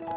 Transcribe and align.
Halo, 0.00 0.08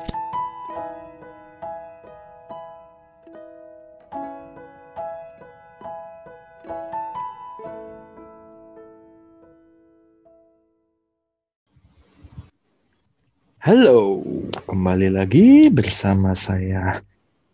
kembali 14.64 15.12
lagi 15.12 15.68
bersama 15.68 16.32
saya 16.32 17.04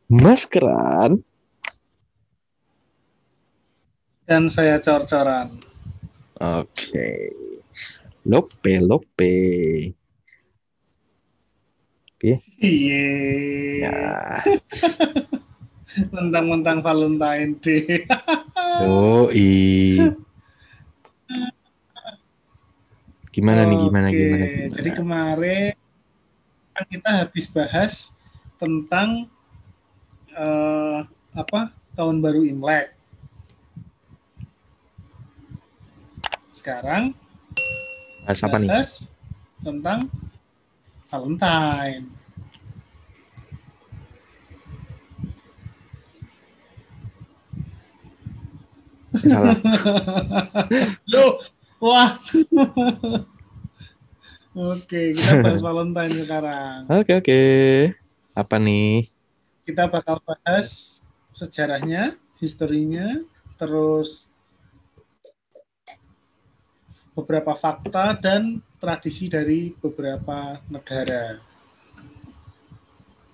Mas 0.05 0.46
Keran. 0.46 1.25
Dan 4.30 4.46
saya 4.54 4.77
cor-coran. 4.77 5.57
Oke. 6.38 7.34
Lope, 8.30 8.77
Lope. 8.86 9.98
Oke. 12.19 12.36
Iya. 12.59 13.07
Ya, 13.79 14.00
Mentang-mentang 16.19 16.83
Valentine 16.83 17.55
Day. 17.64 18.04
yoi. 18.83 19.55
Gimana 23.32 23.64
nih, 23.71 23.78
gimana, 23.87 24.07
gimana, 24.11 24.45
gimana? 24.51 24.75
Jadi 24.75 24.89
kemarin 24.92 25.73
kan 26.75 26.86
kita 26.92 27.09
habis 27.23 27.45
bahas 27.47 28.11
tentang 28.59 29.31
eh, 30.36 31.00
apa 31.31 31.71
tahun 31.95 32.20
baru 32.20 32.44
Imlek. 32.44 33.00
Sekarang 36.52 37.16
Bahas 38.28 38.44
apa 38.44 38.59
nih? 38.59 38.67
bahas 38.67 39.08
tentang 39.64 40.11
Valentine. 41.09 42.06
Salah. 49.18 49.58
Loh, 51.12 51.42
wah. 51.82 52.22
Oke, 54.60 55.14
kita 55.14 55.46
bahas 55.46 55.62
Valentine 55.62 56.14
sekarang. 56.26 56.90
Oke, 56.90 57.12
oke. 57.22 57.42
Apa 58.34 58.58
nih? 58.58 59.08
Kita 59.64 59.86
bakal 59.86 60.20
bahas 60.26 61.00
sejarahnya, 61.32 62.18
historinya, 62.42 63.22
terus 63.62 64.34
beberapa 67.20 67.52
fakta 67.52 68.16
dan 68.16 68.64
tradisi 68.80 69.28
dari 69.28 69.75
beberapa 69.75 70.64
negara. 70.72 71.36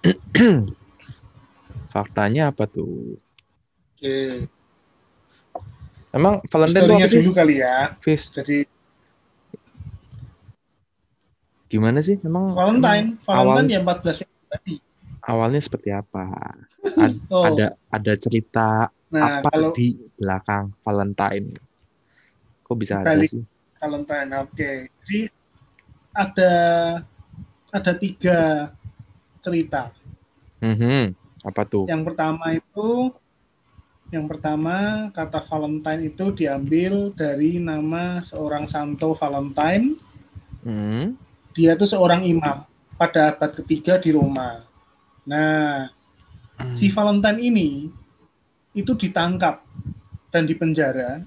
Faktanya 1.93 2.49
apa 2.51 2.65
tuh? 2.67 3.15
Oke, 3.95 4.49
Emang 6.11 6.39
Valentine 6.47 6.83
itu 6.83 6.95
apa 6.95 7.07
sih? 7.07 7.19
dulu 7.23 7.31
kali 7.35 7.55
ya. 7.63 7.75
Fis, 8.03 8.31
Jadi 8.31 8.63
gimana 11.67 11.99
sih? 11.99 12.15
Emang 12.23 12.51
Valentine, 12.55 13.15
emang 13.19 13.35
awal, 13.35 13.57
Valentine 13.63 13.69
ya 13.71 13.79
14 13.83 14.17
Februari. 14.23 14.75
awalnya 15.23 15.61
seperti 15.63 15.89
apa? 15.91 16.23
Ad- 17.05 17.23
Oh, 17.31 17.43
Ada 17.51 17.75
ada 17.91 18.13
cerita 18.15 18.67
nah 19.11 19.39
apa 19.39 19.47
kalau 19.51 19.71
di 19.75 19.95
belakang 20.19 20.71
Valentine? 20.83 21.47
Kok 22.65 22.75
bisa 22.79 23.03
ada 23.03 23.21
sih? 23.23 23.43
Valentine, 23.85 24.29
oke. 24.41 24.71
Jadi 24.89 25.29
ada 26.09 26.53
ada 27.69 27.91
tiga 27.93 28.73
cerita. 29.45 29.93
Mhm. 30.65 31.13
Apa 31.45 31.61
tuh? 31.69 31.85
Yang 31.85 32.01
pertama 32.09 32.57
itu 32.57 33.13
yang 34.09 34.25
pertama 34.25 35.09
kata 35.13 35.37
Valentine 35.37 36.09
itu 36.09 36.33
diambil 36.33 37.13
dari 37.13 37.61
nama 37.61 38.25
seorang 38.25 38.65
Santo 38.65 39.13
Valentine. 39.13 39.97
Hmm. 40.65 41.13
Dia 41.53 41.77
itu 41.77 41.85
seorang 41.85 42.25
imam 42.25 42.65
pada 42.97 43.33
abad 43.33 43.51
ketiga 43.53 44.01
di 44.01 44.09
Roma. 44.09 44.65
Nah, 45.29 45.89
si 46.73 46.89
Valentine 46.89 47.39
ini 47.41 47.69
itu 48.73 48.91
ditangkap 48.97 49.61
dan 50.33 50.49
dipenjara. 50.49 51.21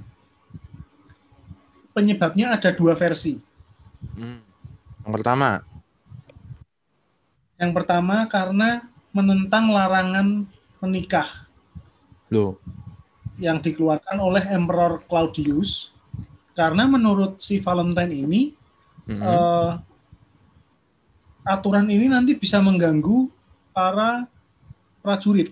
Penyebabnya 1.98 2.54
ada 2.54 2.70
dua 2.70 2.94
versi. 2.94 3.34
Hmm. 4.14 4.38
Yang 5.02 5.12
pertama, 5.18 5.50
Yang 7.58 7.72
pertama 7.74 8.16
karena 8.30 8.86
menentang 9.10 9.74
larangan 9.74 10.46
menikah 10.78 11.26
loh. 12.30 12.54
yang 13.34 13.58
dikeluarkan 13.58 14.14
oleh 14.14 14.46
Emperor 14.46 15.02
Claudius 15.10 15.90
karena 16.54 16.86
menurut 16.86 17.42
si 17.42 17.58
Valentine 17.58 18.14
ini 18.14 18.54
Mhm. 19.10 19.18
eh, 19.18 19.72
aturan 21.42 21.90
ini 21.90 22.06
nanti 22.06 22.38
bisa 22.38 22.62
mengganggu 22.62 23.26
para 23.74 24.30
prajurit. 25.02 25.50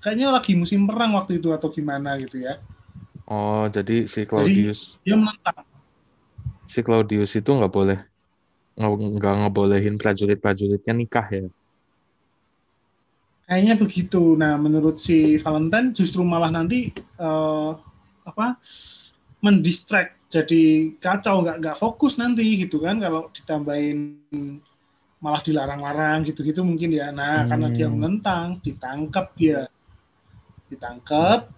Kayaknya 0.00 0.32
lagi 0.32 0.56
musim 0.56 0.88
perang 0.88 1.12
waktu 1.12 1.44
itu 1.44 1.52
atau 1.52 1.68
gimana 1.68 2.16
gitu 2.24 2.40
ya. 2.40 2.56
Oh, 3.28 3.68
jadi 3.68 4.08
si 4.08 4.24
Claudius, 4.24 4.96
Dia 5.04 5.16
menentang. 5.16 5.60
Si 6.66 6.80
Claudius 6.82 7.32
itu 7.36 7.50
nggak 7.50 7.72
boleh 7.72 7.98
nggak 8.74 9.34
ngebolehin 9.46 9.94
prajurit-prajuritnya 10.00 10.94
nikah 10.98 11.26
ya? 11.30 11.46
Kayaknya 13.44 13.74
begitu. 13.76 14.22
Nah, 14.34 14.56
menurut 14.56 14.96
si 14.98 15.36
Valentine 15.36 15.92
justru 15.92 16.24
malah 16.24 16.48
nanti 16.50 16.90
eh, 16.96 17.70
apa 18.24 18.56
mendistract 19.44 20.16
jadi 20.32 20.96
kacau 20.98 21.44
nggak 21.44 21.56
nggak 21.60 21.76
fokus 21.78 22.16
nanti 22.16 22.42
gitu 22.66 22.80
kan 22.80 22.96
kalau 22.98 23.28
ditambahin 23.30 24.18
malah 25.22 25.40
dilarang-larang 25.44 26.26
gitu-gitu 26.26 26.64
mungkin 26.66 26.90
ya. 26.92 27.14
Nah, 27.14 27.46
karena 27.46 27.68
dia 27.70 27.86
Hmm. 27.86 27.96
menentang, 27.96 28.46
ditangkap 28.60 29.32
dia. 29.38 29.68
Ditangkap, 30.68 31.48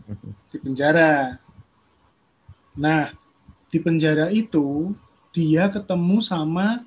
di 0.52 0.56
penjara. 0.60 1.40
Nah, 2.76 3.10
di 3.76 3.84
penjara 3.84 4.32
itu 4.32 4.96
dia 5.36 5.68
ketemu 5.68 6.24
sama 6.24 6.80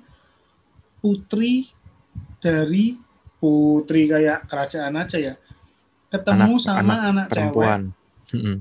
putri 0.98 1.70
dari 2.42 2.98
putri 3.38 4.10
kayak 4.10 4.50
kerajaan 4.50 4.98
aja 4.98 5.18
ya. 5.22 5.34
Ketemu 6.10 6.58
Anak- 6.58 6.66
sama 6.66 6.94
anak, 7.06 7.26
cewek, 7.30 7.54
Perempuan. 7.54 7.80
Mhm. 8.34 8.56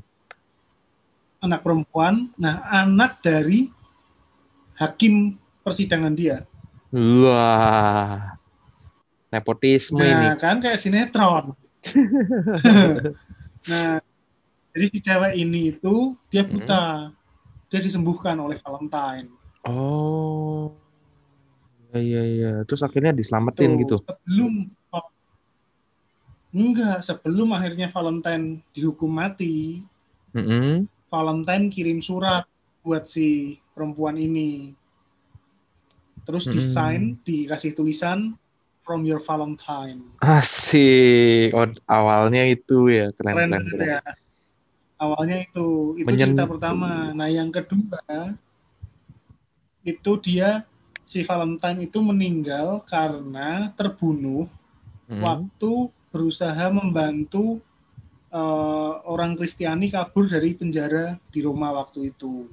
anak 1.41 1.59
perempuan. 1.65 2.15
Nah, 2.37 2.61
anak 2.69 3.17
dari 3.25 3.73
hakim 4.77 5.33
persidangan 5.65 6.13
dia. 6.13 6.45
Wah, 6.93 8.37
nepotisme 9.33 10.05
ini. 10.05 10.29
Nah, 10.29 10.37
kan 10.37 10.61
kayak 10.61 10.77
sinetron. 10.77 11.57
nah, 13.71 13.97
jadi 14.69 14.85
si 14.85 14.99
cewek 15.01 15.33
ini 15.33 15.73
itu 15.73 16.13
dia 16.29 16.45
Hmm. 16.45 17.17
Dia 17.69 17.79
disembuhkan 17.79 18.33
oleh 18.35 18.57
Valentine. 18.57 19.29
Oh, 19.61 20.73
iya 21.89 21.99
iya 22.01 22.23
iya. 22.25 22.51
Terus 22.65 22.81
akhirnya 22.81 23.13
diselamatin 23.13 23.69
Tuh, 23.69 23.79
gitu. 23.79 23.97
Sebelum 24.01 24.53
enggak, 26.49 27.05
sebelum 27.05 27.53
akhirnya 27.53 27.87
Valentine 27.87 28.65
dihukum 28.73 29.11
mati, 29.13 29.85
Mhm. 30.33 30.89
Valentine 31.09 31.69
kirim 31.69 32.01
surat 32.01 32.45
buat 32.81 33.05
si 33.05 33.57
perempuan 33.73 34.17
ini. 34.17 34.73
Terus 36.25 36.45
Hmm. 36.45 36.53
desain 36.53 37.03
dikasih 37.21 37.73
tulisan 37.73 38.37
from 38.81 39.05
your 39.05 39.21
Valentine. 39.21 40.09
Asik. 40.21 41.53
Oh, 41.53 41.69
awalnya 41.85 42.45
itu 42.45 42.89
ya 42.89 43.09
keren 43.13 43.33
Keren 43.37 43.49
keren 43.49 43.65
keren. 43.69 43.87
ya. 43.87 43.99
Awalnya 44.99 45.37
itu, 45.47 45.67
itu 46.01 46.05
Menyentuh. 46.11 46.23
cerita 46.27 46.43
pertama. 46.51 47.15
Nah, 47.15 47.29
yang 47.31 47.49
kedua 47.55 48.03
itu 49.83 50.11
dia 50.21 50.49
si 51.09 51.19
Valentine 51.25 51.87
itu 51.87 51.99
meninggal 52.03 52.83
karena 52.85 53.71
terbunuh 53.79 54.45
Mhm. 55.09 55.23
waktu 55.25 55.73
berusaha 56.13 56.65
membantu 56.79 57.45
eh, 58.29 58.93
orang 59.13 59.33
Kristiani 59.39 59.87
kabur 59.95 60.25
dari 60.29 60.53
penjara 60.59 61.17
di 61.33 61.39
Roma 61.41 61.69
waktu 61.79 62.13
itu. 62.13 62.45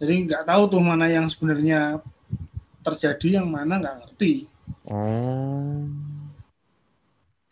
Jadi 0.00 0.14
nggak 0.28 0.44
tahu 0.50 0.62
tuh 0.72 0.82
mana 0.82 1.06
yang 1.08 1.26
sebenarnya 1.32 2.02
terjadi, 2.86 3.28
yang 3.42 3.48
mana 3.48 3.74
nggak 3.80 3.96
ngerti. 4.02 4.32
Oh, 4.90 5.86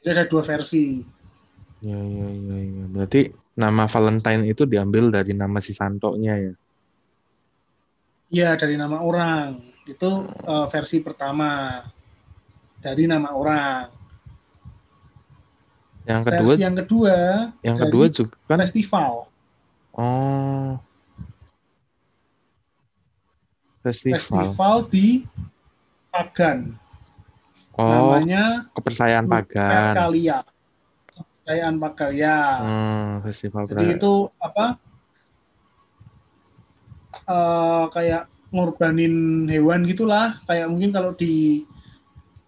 Jadi 0.00 0.08
ada 0.12 0.24
dua 0.30 0.42
versi. 0.44 0.84
ya 1.86 1.96
ya 2.16 2.26
ya 2.48 2.58
ya. 2.76 2.84
Berarti 2.94 3.18
nama 3.54 3.84
Valentine 3.86 4.46
itu 4.46 4.62
diambil 4.64 5.10
dari 5.10 5.32
nama 5.34 5.58
si 5.58 5.74
Santonya 5.74 6.34
ya. 6.38 6.54
Iya 8.30 8.50
dari 8.54 8.78
nama 8.78 9.02
orang 9.02 9.58
itu 9.84 10.10
eh, 10.30 10.66
versi 10.70 11.02
pertama. 11.02 11.82
dari 12.80 13.04
nama 13.04 13.36
orang. 13.36 13.92
Yang 16.08 16.22
kedua, 16.32 16.52
Versi 16.56 16.64
yang 16.64 16.76
kedua 16.80 17.16
yang 17.60 17.76
kedua 17.76 18.04
juga 18.08 18.34
kan. 18.48 18.58
festival. 18.64 19.12
Oh. 19.92 20.80
Festival. 23.84 24.16
Festival 24.16 24.76
di 24.88 25.28
Pagan. 26.08 26.58
Oh, 27.76 27.84
Namanya 28.16 28.68
kepercayaan 28.72 29.24
pagan. 29.28 29.92
Perkalia. 29.92 30.38
Kepercayaan 31.40 31.76
Pagarya. 31.80 32.36
Hmm, 32.60 33.10
festival 33.24 33.64
Jadi 33.64 33.84
pra- 33.88 33.96
itu 33.96 34.12
apa? 34.36 34.66
eh 37.30 37.84
kayak 37.96 38.22
ngorbanin 38.52 39.46
hewan 39.48 39.88
gitulah. 39.88 40.36
Kayak 40.44 40.68
mungkin 40.68 40.90
kalau 40.92 41.16
di 41.16 41.64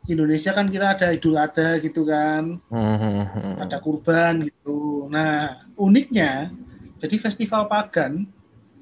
Indonesia 0.05 0.51
kan 0.53 0.67
kita 0.69 0.93
ada 0.99 1.09
Idul 1.15 1.39
Adha 1.39 1.79
gitu 1.79 2.03
kan, 2.05 2.53
Hmm, 2.69 2.97
hmm, 2.99 3.25
hmm. 3.33 3.55
ada 3.63 3.79
kurban 3.79 4.45
gitu. 4.51 5.07
Nah, 5.09 5.63
uniknya 5.79 6.51
jadi 6.99 7.17
festival 7.23 7.71
pagan, 7.71 8.27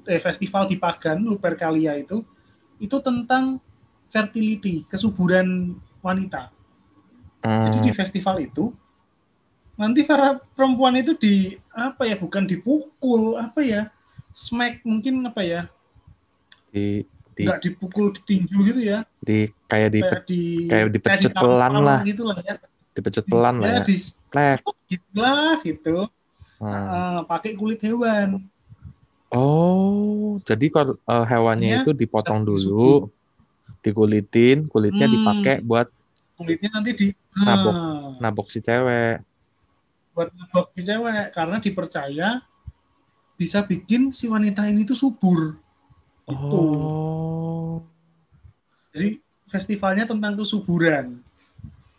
eh 0.09 0.17
festival 0.21 0.65
di 0.67 0.81
pagan 0.81 1.21
Lupercalia 1.21 1.95
itu 1.97 2.25
itu 2.81 2.97
tentang 3.05 3.61
fertility, 4.09 4.89
kesuburan 4.89 5.77
wanita. 6.01 6.49
Jadi 7.41 7.79
di 7.85 7.93
festival 7.93 8.41
itu 8.41 8.73
nanti 9.81 10.05
para 10.05 10.37
perempuan 10.53 10.93
itu 11.01 11.17
di 11.17 11.57
apa 11.73 12.05
ya 12.05 12.21
bukan 12.21 12.45
dipukul 12.45 13.41
apa 13.41 13.65
ya 13.65 13.83
smack 14.37 14.85
mungkin 14.85 15.25
apa 15.25 15.41
ya 15.41 15.61
di 16.69 17.09
di 17.33 17.49
nggak 17.49 17.61
dipukul 17.65 18.13
ditinju 18.13 18.59
gitu 18.69 18.81
ya 18.85 19.09
di 19.25 19.49
kayak 19.65 19.89
di 19.97 20.01
kayak 20.05 20.23
di 20.29 20.43
kayak 20.69 20.87
dipecut 20.93 21.33
ditampar 21.33 21.41
pelan 21.49 21.75
lah. 21.81 22.01
gitu 22.05 22.23
lah 22.29 22.39
ya 22.45 22.55
dipecut 22.93 23.25
pelan 23.25 23.57
lah 23.57 23.69
ya 23.73 23.77
ya. 23.81 23.85
di 23.89 23.97
Plek. 24.31 24.59
gitu 24.93 25.09
lah 25.17 25.57
gitu 25.65 25.97
Hmm. 26.61 26.69
Eh, 26.69 27.21
pakai 27.25 27.57
kulit 27.57 27.81
hewan 27.81 28.45
Oh, 29.33 30.37
jadi 30.45 30.69
kalau 30.69 30.93
eh, 31.01 31.25
hewannya 31.25 31.81
Iya, 31.81 31.83
itu 31.87 31.97
dipotong 31.97 32.45
dulu, 32.45 33.09
dikulitin, 33.81 34.69
kulitnya 34.69 35.09
Hmm. 35.09 35.15
dipakai 35.17 35.57
buat 35.65 35.89
kulitnya 36.37 36.69
nanti 36.69 36.91
di 36.93 37.07
Nabok. 37.33 37.73
Ah, 37.73 38.13
nabok 38.21 38.53
si 38.53 38.61
cewek. 38.61 39.23
Buat 40.15 40.29
nabok 40.35 40.75
si 40.75 40.83
cewek 40.83 41.31
karena 41.33 41.57
dipercaya 41.63 42.29
bisa 43.39 43.65
bikin 43.65 44.13
si 44.13 44.29
wanita 44.29 44.67
ini 44.69 44.85
tuh 44.85 44.99
subur 44.99 45.57
gitu 46.29 46.61
Oh, 46.61 47.83
jadi 48.93 49.19
festivalnya 49.47 50.05
tentang 50.07 50.37
kesuburan 50.37 51.23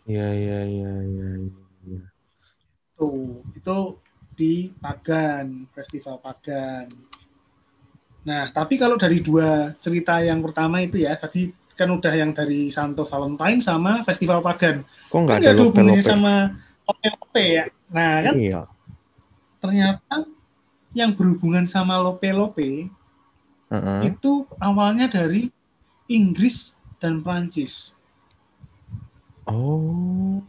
iya 0.06 0.28
iya 0.32 0.58
iya 0.66 0.92
iya. 1.04 1.28
iya. 1.88 2.02
Tuh, 2.98 3.42
itu 3.56 3.78
di 4.36 4.72
Pagan, 4.78 5.68
Festival 5.74 6.22
Pagan. 6.22 6.86
Nah, 8.22 8.50
tapi 8.54 8.78
kalau 8.78 8.94
dari 8.94 9.18
dua 9.18 9.74
cerita 9.82 10.22
yang 10.22 10.38
pertama 10.38 10.78
itu 10.80 11.02
ya, 11.02 11.18
tadi 11.18 11.50
kan 11.74 11.90
udah 11.90 12.14
yang 12.14 12.30
dari 12.30 12.70
Santo 12.70 13.02
Valentine 13.02 13.58
sama 13.58 14.06
Festival 14.06 14.38
Pagan. 14.38 14.86
Kok 15.10 15.18
nggak 15.18 15.38
Kan 15.38 15.42
ada 15.42 15.50
nggak 15.50 15.66
hubungannya 15.66 16.04
sama 16.04 16.34
lope-lope 16.92 17.42
ya. 17.42 17.64
Nah, 17.88 18.12
kan 18.20 18.34
Iya. 18.36 18.60
ternyata 19.62 20.28
yang 20.92 21.16
berhubungan 21.16 21.64
sama 21.64 21.96
lope-lope 21.96 22.92
Heeh. 23.72 24.00
itu 24.12 24.44
awalnya 24.60 25.08
dari 25.08 25.48
Inggris 26.04 26.76
dan 27.00 27.24
Prancis. 27.24 27.96
Oh, 29.48 30.44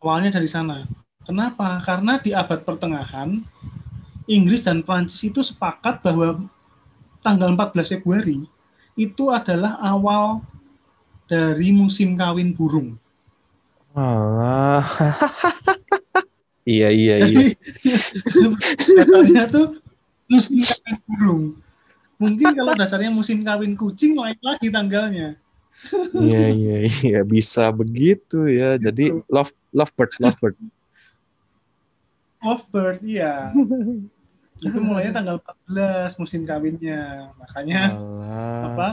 awalnya 0.00 0.34
dari 0.40 0.48
sana. 0.48 0.88
Kenapa? 1.24 1.80
Karena 1.80 2.18
di 2.20 2.34
abad 2.34 2.60
pertengahan 2.64 3.40
Inggris 4.24 4.64
dan 4.64 4.80
Prancis 4.80 5.20
itu 5.24 5.40
sepakat 5.44 6.00
bahwa 6.00 6.48
tanggal 7.20 7.52
14 7.52 7.92
Februari 7.96 8.44
itu 8.96 9.24
adalah 9.32 9.76
awal 9.80 10.40
dari 11.24 11.72
musim 11.72 12.16
kawin 12.16 12.52
burung. 12.52 12.96
Alah. 13.94 14.82
iya 16.74 16.90
iya 16.90 17.16
iya. 17.24 17.40
Dasarnya 18.98 19.44
tuh 19.48 19.78
musim 20.26 20.60
kawin 20.60 20.98
burung. 21.06 21.44
Mungkin 22.18 22.48
kalau 22.54 22.72
dasarnya 22.74 23.10
musim 23.14 23.42
kawin 23.46 23.74
kucing 23.78 24.18
lain 24.18 24.38
lagi 24.42 24.68
tanggalnya. 24.70 25.38
Iya 26.14 26.46
iya 26.54 26.76
iya 26.86 27.20
bisa 27.26 27.70
begitu 27.74 28.46
ya. 28.50 28.78
Jadi 28.78 29.10
Gitu. 29.14 29.26
love 29.30 29.52
lovebird 29.74 30.12
lovebird. 30.22 30.54
Lovebird, 32.44 33.00
iya. 33.02 33.50
Itu 34.60 34.78
mulainya 34.80 35.16
tanggal 35.16 35.40
14 35.66 36.20
musim 36.20 36.44
kawinnya. 36.46 37.32
Makanya 37.40 37.96
Alah. 37.96 38.62
apa 38.70 38.88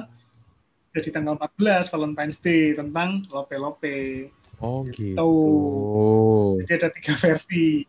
jadi 0.92 1.08
tanggal 1.14 1.40
14 1.40 1.88
Valentine's 1.88 2.40
Day 2.44 2.76
tentang 2.76 3.24
lope-lope. 3.32 4.28
Oh 4.62 4.86
gitu. 4.94 5.18
Tuh. 5.18 6.62
Jadi 6.62 6.72
ada 6.78 6.90
tiga 6.94 7.14
versi. 7.18 7.82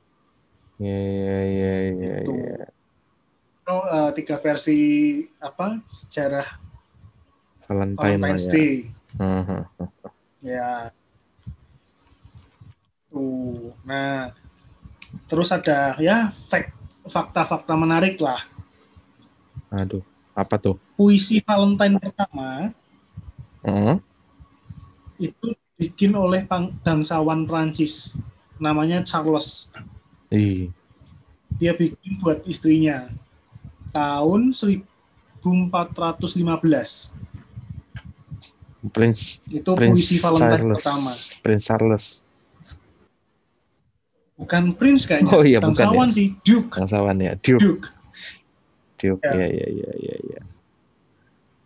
Iya 0.80 0.98
iya 0.98 1.36
iya 1.44 1.74
iya. 1.92 2.14
Gitu. 2.24 2.32
iya. 2.32 2.64
Itu, 3.62 3.76
eh, 3.92 4.10
tiga 4.16 4.36
versi 4.40 4.80
apa 5.38 5.78
sejarah 5.92 6.48
Valentine 7.68 8.18
lah 8.18 8.34
Valentine's 8.34 8.44
ya. 8.48 8.52
Day. 8.56 8.72
Mhm. 9.20 9.60
Ya. 10.42 10.72
Tuh. 13.12 13.76
Nah, 13.84 14.32
terus 15.28 15.52
ada 15.52 16.00
ya 16.00 16.32
fakta-fakta 17.06 17.76
menarik 17.76 18.16
lah. 18.18 18.40
Aduh, 19.68 20.00
apa 20.32 20.56
tuh? 20.56 20.76
Puisi 20.96 21.40
Valentine 21.44 21.96
pertama 22.00 22.72
Heeh. 23.62 23.96
itu 25.20 25.54
dibikin 25.82 26.14
oleh 26.14 26.46
bangsawan 26.86 27.42
Prancis 27.42 28.14
namanya 28.62 29.02
Charles. 29.02 29.66
Ih, 30.30 30.70
Dia 31.58 31.74
bikin 31.74 32.22
buat 32.22 32.46
istrinya 32.46 33.10
tahun 33.90 34.54
1415. 34.54 35.42
Prince 38.94 39.50
Itu 39.50 39.74
Prince 39.74 39.98
puisi 39.98 40.22
Valentine 40.22 40.54
Charles. 40.54 40.78
pertama. 40.78 41.10
Prince 41.42 41.64
Charles. 41.66 42.04
Bukan 44.38 44.62
Prince 44.78 45.02
kayaknya. 45.06 45.32
Oh 45.34 45.42
iya, 45.42 45.58
bukan 45.58 45.74
bangsawan 45.74 46.10
sih, 46.14 46.38
Duke. 46.46 46.78
Bangsawan 46.78 47.18
ya. 47.18 47.34
Duke. 47.42 47.58
Duke. 47.62 47.88
Duke. 48.98 49.22
Ya. 49.26 49.34
Iya 49.34 49.46
iya 49.50 49.66
iya 49.70 49.90
iya 49.98 50.16
iya. 50.30 50.40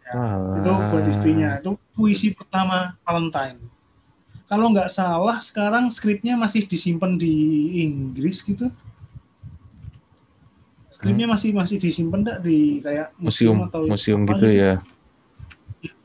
Ya, 0.08 0.12
Walah. 0.16 0.56
Itu 0.60 0.72
buat 0.92 1.04
istrinya. 1.08 1.50
Itu 1.60 1.70
puisi 1.96 2.32
pertama 2.36 2.96
Valentine. 3.04 3.56
Kalau 4.46 4.70
nggak 4.70 4.90
salah 4.90 5.42
sekarang 5.42 5.90
skripnya 5.90 6.38
masih 6.38 6.70
disimpan 6.70 7.18
di 7.18 7.34
Inggris 7.82 8.46
gitu. 8.46 8.70
Skripnya 10.94 11.26
masih 11.26 11.50
masih 11.50 11.76
disimpan 11.82 12.22
enggak 12.22 12.38
di 12.46 12.78
kayak 12.80 13.10
museum, 13.18 13.58
museum 13.58 13.68
atau 13.68 13.80
museum 13.84 14.20
apa 14.22 14.30
gitu 14.38 14.48
ya. 14.54 14.74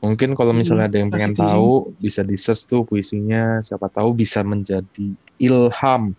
Mungkin 0.02 0.34
kalau 0.34 0.50
misalnya 0.50 0.90
ada 0.90 0.98
yang 0.98 1.10
pengen 1.14 1.38
tahu 1.38 1.94
bisa 2.02 2.26
di 2.26 2.34
search 2.34 2.66
tuh 2.66 2.82
puisinya, 2.82 3.62
siapa 3.62 3.86
tahu 3.86 4.10
bisa 4.12 4.42
menjadi 4.42 5.14
ilham. 5.38 6.12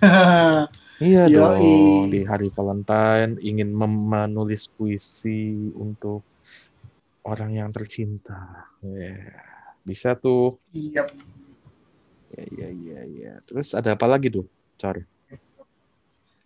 Iya 1.00 1.32
Yoi. 1.32 1.40
dong, 1.40 2.12
di 2.12 2.20
hari 2.28 2.52
Valentine 2.52 3.40
ingin 3.40 3.72
menulis 3.72 4.68
puisi 4.68 5.72
untuk 5.72 6.20
orang 7.24 7.56
yang 7.56 7.72
tercinta. 7.72 8.68
Ya, 8.84 9.16
Bisa 9.84 10.14
tuh. 10.16 10.60
Iya. 10.70 11.08
Ya, 12.30 12.44
iya, 12.46 12.68
iya, 12.70 13.00
iya. 13.06 13.32
Terus 13.44 13.74
ada 13.74 13.98
apa 13.98 14.06
lagi 14.06 14.30
tuh, 14.30 14.46
Cor? 14.78 15.02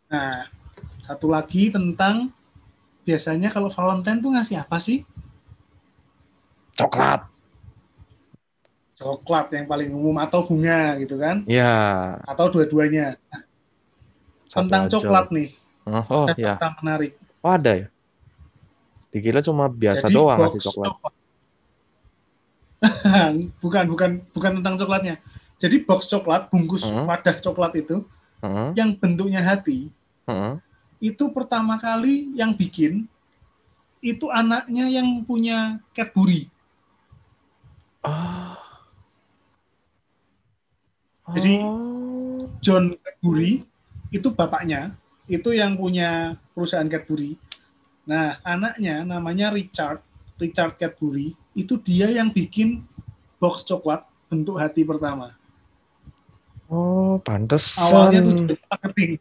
Nah, 0.08 0.48
satu 1.04 1.28
lagi 1.28 1.68
tentang 1.68 2.32
biasanya 3.04 3.52
kalau 3.52 3.68
Valentine 3.68 4.18
tuh 4.24 4.32
ngasih 4.32 4.64
apa 4.64 4.80
sih? 4.80 5.04
Coklat. 6.74 7.28
Coklat 8.96 9.46
yang 9.52 9.66
paling 9.68 9.90
umum 9.92 10.16
atau 10.22 10.40
bunga 10.46 10.96
gitu 11.02 11.20
kan? 11.20 11.44
Ya. 11.44 12.16
Atau 12.24 12.48
dua-duanya. 12.48 13.20
satu 14.48 14.70
Tentang 14.70 14.86
aja. 14.86 14.92
coklat 14.96 15.26
nih, 15.34 15.48
Oh, 15.84 16.04
oh, 16.08 16.24
ada 16.32 16.40
ya. 16.40 16.54
menarik. 16.80 17.12
Oh, 17.44 17.52
ada 17.52 17.72
ya? 17.76 17.86
Dikira 19.12 19.44
cuma 19.44 19.68
biasa 19.68 20.08
Jadi 20.08 20.16
doang 20.16 20.38
ngasih 20.40 20.62
coklat. 20.64 21.13
Bukan, 23.60 23.84
bukan, 23.88 24.10
bukan 24.30 24.52
tentang 24.60 24.74
coklatnya. 24.76 25.16
Jadi 25.56 25.86
box 25.86 26.10
coklat, 26.10 26.50
bungkus 26.50 26.84
Hmm. 26.90 27.06
wadah 27.06 27.36
coklat 27.38 27.72
itu 27.78 28.02
Heeh, 28.42 28.68
yang 28.76 28.92
bentuknya 28.92 29.40
hati, 29.40 29.88
heeh. 30.26 30.54
itu 31.00 31.24
pertama 31.30 31.78
kali 31.78 32.34
yang 32.34 32.52
bikin 32.52 33.06
itu 34.04 34.28
anaknya 34.28 34.90
yang 34.90 35.24
punya 35.24 35.80
Cadbury. 35.96 36.50
Ah. 38.04 38.60
Jadi, 41.32 41.56
Oh. 41.64 42.52
John 42.60 43.00
Cadbury 43.00 43.64
itu 44.12 44.28
bapaknya, 44.28 44.92
itu 45.24 45.56
yang 45.56 45.72
punya 45.72 46.36
perusahaan 46.52 46.84
Cadbury. 46.84 47.40
Nah, 48.04 48.36
anaknya 48.44 49.00
namanya 49.08 49.48
Richard, 49.48 50.04
Richard 50.36 50.76
Cadbury, 50.76 51.32
itu 51.56 51.80
dia 51.80 52.12
yang 52.12 52.28
bikin 52.28 52.84
box 53.44 53.60
coklat 53.60 54.00
bentuk 54.32 54.56
hati 54.56 54.80
pertama. 54.82 55.36
Oh, 56.64 57.20
pantesan. 57.20 57.92
Awalnya 57.92 58.20
itu 58.24 58.32
dari 58.48 58.56
marketing. 58.64 59.12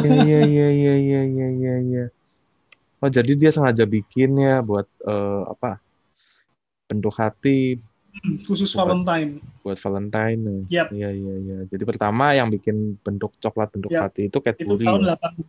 Iya, 0.00 0.40
iya, 0.48 0.68
iya, 0.72 0.94
iya, 0.96 1.20
iya, 1.28 1.48
iya, 1.52 1.74
iya. 1.84 2.04
Oh, 2.96 3.08
jadi 3.08 3.32
dia 3.32 3.52
sengaja 3.52 3.84
bikin 3.84 4.40
ya 4.40 4.64
buat 4.64 4.88
eh, 5.04 5.42
apa? 5.46 5.76
Bentuk 6.88 7.12
hati 7.16 7.76
khusus 8.44 8.72
Buat- 8.72 8.88
Valentine. 8.88 9.32
buat 9.60 9.76
Valentine. 9.76 10.64
Yap. 10.72 10.88
Iya, 10.92 11.08
iya, 11.12 11.34
iya. 11.38 11.58
Jadi 11.68 11.84
pertama 11.84 12.32
yang 12.32 12.48
bikin 12.48 12.96
bentuk 13.00 13.36
coklat 13.36 13.68
bentuk 13.70 13.92
Yap. 13.92 14.08
hati 14.08 14.28
itu 14.28 14.40
Itu 14.40 14.44
Cadbury. 14.44 14.84
tahun 14.88 15.00
ya? 15.04 15.16
80. 15.16 15.44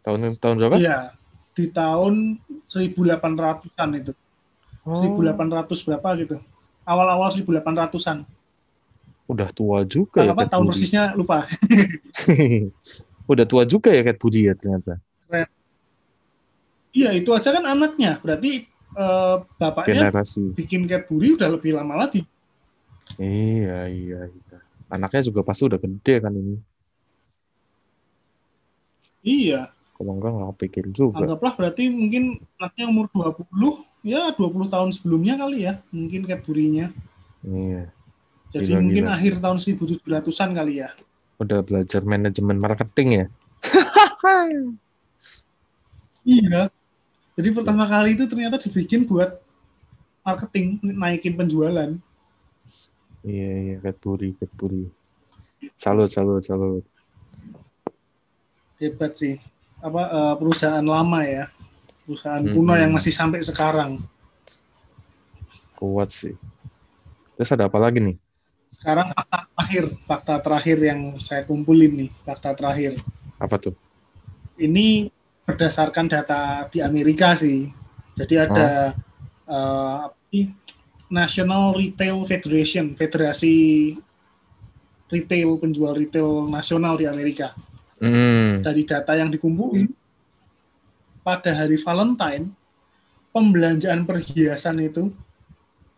Tahun 0.00 0.18
tahun 0.36 0.54
berapa? 0.56 0.76
Iya, 0.80 0.98
di 1.52 1.64
tahun 1.68 2.14
1800-an 2.64 3.90
itu. 4.00 4.12
Oh, 4.82 4.96
1800 4.96 5.86
berapa 5.86 6.08
gitu. 6.18 6.36
Awal-awal 6.84 7.28
1800-an. 7.32 8.24
udah 9.30 9.46
tua 9.54 9.86
juga 9.86 10.26
ya 10.26 10.34
Apa 10.34 10.42
tahun 10.50 10.66
Cadbury. 10.66 10.70
persisnya 10.74 11.02
lupa. 11.14 11.46
udah 13.30 13.46
tua 13.46 13.62
juga 13.62 13.94
ya 13.94 14.02
Cadbury 14.02 14.50
ya 14.50 14.54
ternyata. 14.58 14.98
Iya, 16.90 17.14
itu 17.14 17.30
aja 17.30 17.54
kan 17.54 17.62
anaknya. 17.62 18.18
Berarti 18.18 18.66
eh, 18.90 19.36
bapaknya 19.54 20.10
Generasi. 20.10 20.50
bikin 20.58 20.90
Cadbury 20.90 21.38
udah 21.38 21.46
lebih 21.46 21.78
lama 21.78 21.94
lagi. 21.94 22.26
Iya, 23.14 23.86
iya, 23.86 24.20
iya. 24.26 24.56
Anaknya 24.90 25.22
juga 25.22 25.46
pasti 25.46 25.70
udah 25.70 25.78
gede 25.78 26.18
kan 26.18 26.34
ini. 26.34 26.58
Iya, 29.20 29.68
Kalau 29.94 30.16
enggak 30.16 30.32
nggak 30.32 30.54
pikir 30.64 30.84
juga. 30.96 31.20
anggaplah 31.20 31.52
berarti 31.52 31.92
mungkin 31.92 32.40
anaknya 32.56 32.88
umur 32.88 33.06
20, 33.12 33.84
ya 34.00 34.32
20 34.32 34.72
tahun 34.72 34.90
sebelumnya 34.92 35.34
kali 35.36 35.68
ya, 35.68 35.80
mungkin 35.92 36.24
Cadbury-nya. 36.24 36.92
Iya. 37.44 37.92
Jadi 38.50 38.70
Gila, 38.74 38.80
mungkin 38.82 39.04
gila. 39.06 39.14
akhir 39.14 39.32
tahun 39.38 39.58
1700-an 39.62 40.50
kali 40.56 40.72
ya. 40.82 40.88
Udah 41.38 41.62
belajar 41.62 42.02
manajemen 42.04 42.58
marketing 42.58 43.08
ya. 43.12 43.26
Iya. 46.20 46.68
Jadi 47.32 47.48
pertama 47.56 47.88
kali 47.88 48.12
itu 48.12 48.28
ternyata 48.28 48.60
dibikin 48.60 49.08
buat 49.08 49.40
marketing, 50.20 50.76
naikin 50.84 51.32
penjualan. 51.32 51.96
Iya, 53.24 53.50
iya, 53.56 53.76
Cadbury, 53.80 54.36
Cadbury. 54.36 54.92
Salut, 55.76 56.12
salut, 56.12 56.44
salut. 56.44 56.84
Hebat 58.76 59.16
sih. 59.16 59.40
Apa 59.80 60.02
eh, 60.12 60.34
perusahaan 60.36 60.84
lama 60.84 61.24
ya. 61.24 61.48
Perusahaan 62.10 62.42
Mm-mm. 62.42 62.58
kuno 62.58 62.74
yang 62.74 62.90
masih 62.90 63.14
sampai 63.14 63.38
sekarang. 63.38 64.02
Kuat 65.78 66.10
sih. 66.10 66.34
Terus 67.38 67.54
ada 67.54 67.70
apa 67.70 67.78
lagi 67.78 68.02
nih? 68.02 68.18
Sekarang 68.74 69.14
fakta 69.14 69.46
terakhir, 69.46 69.84
fakta 70.10 70.34
terakhir 70.42 70.78
yang 70.82 71.00
saya 71.22 71.46
kumpulin 71.46 71.94
nih, 71.94 72.10
fakta 72.26 72.50
terakhir. 72.58 72.98
Apa 73.38 73.62
tuh? 73.62 73.78
Ini 74.58 75.06
berdasarkan 75.46 76.10
data 76.10 76.66
di 76.66 76.82
Amerika 76.82 77.38
sih. 77.38 77.70
Jadi 78.18 78.34
ada 78.42 78.90
apa 79.46 80.18
sih? 80.34 80.50
National 81.06 81.78
Retail 81.78 82.26
Federation, 82.26 82.98
federasi 82.98 83.54
retail 85.14 85.62
penjual 85.62 85.94
retail 85.94 86.50
nasional 86.50 86.98
di 86.98 87.06
Amerika. 87.06 87.54
Hmm. 88.02 88.66
Dari 88.66 88.82
data 88.82 89.14
yang 89.14 89.30
dikumpulin 89.30 89.99
pada 91.20 91.50
hari 91.52 91.76
Valentine, 91.76 92.52
pembelanjaan 93.30 94.02
perhiasan 94.02 94.80
itu 94.80 95.12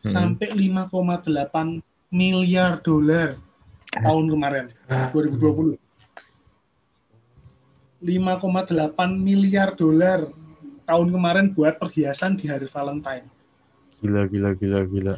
Hmm. 0.02 0.34
sampai 0.34 0.50
5,8 0.50 1.78
miliar 2.10 2.82
dolar 2.82 3.38
tahun 3.88 4.26
kemarin 4.28 4.66
Ah, 4.84 5.08
2020. 5.08 5.78
5,8 8.02 8.90
miliar 9.14 9.78
dolar 9.78 10.26
tahun 10.82 11.08
kemarin 11.08 11.46
buat 11.54 11.78
perhiasan 11.78 12.34
di 12.34 12.50
hari 12.50 12.66
Valentine. 12.66 13.30
Gila, 14.02 14.26
gila, 14.26 14.50
gila, 14.58 14.80
gila. 14.84 15.14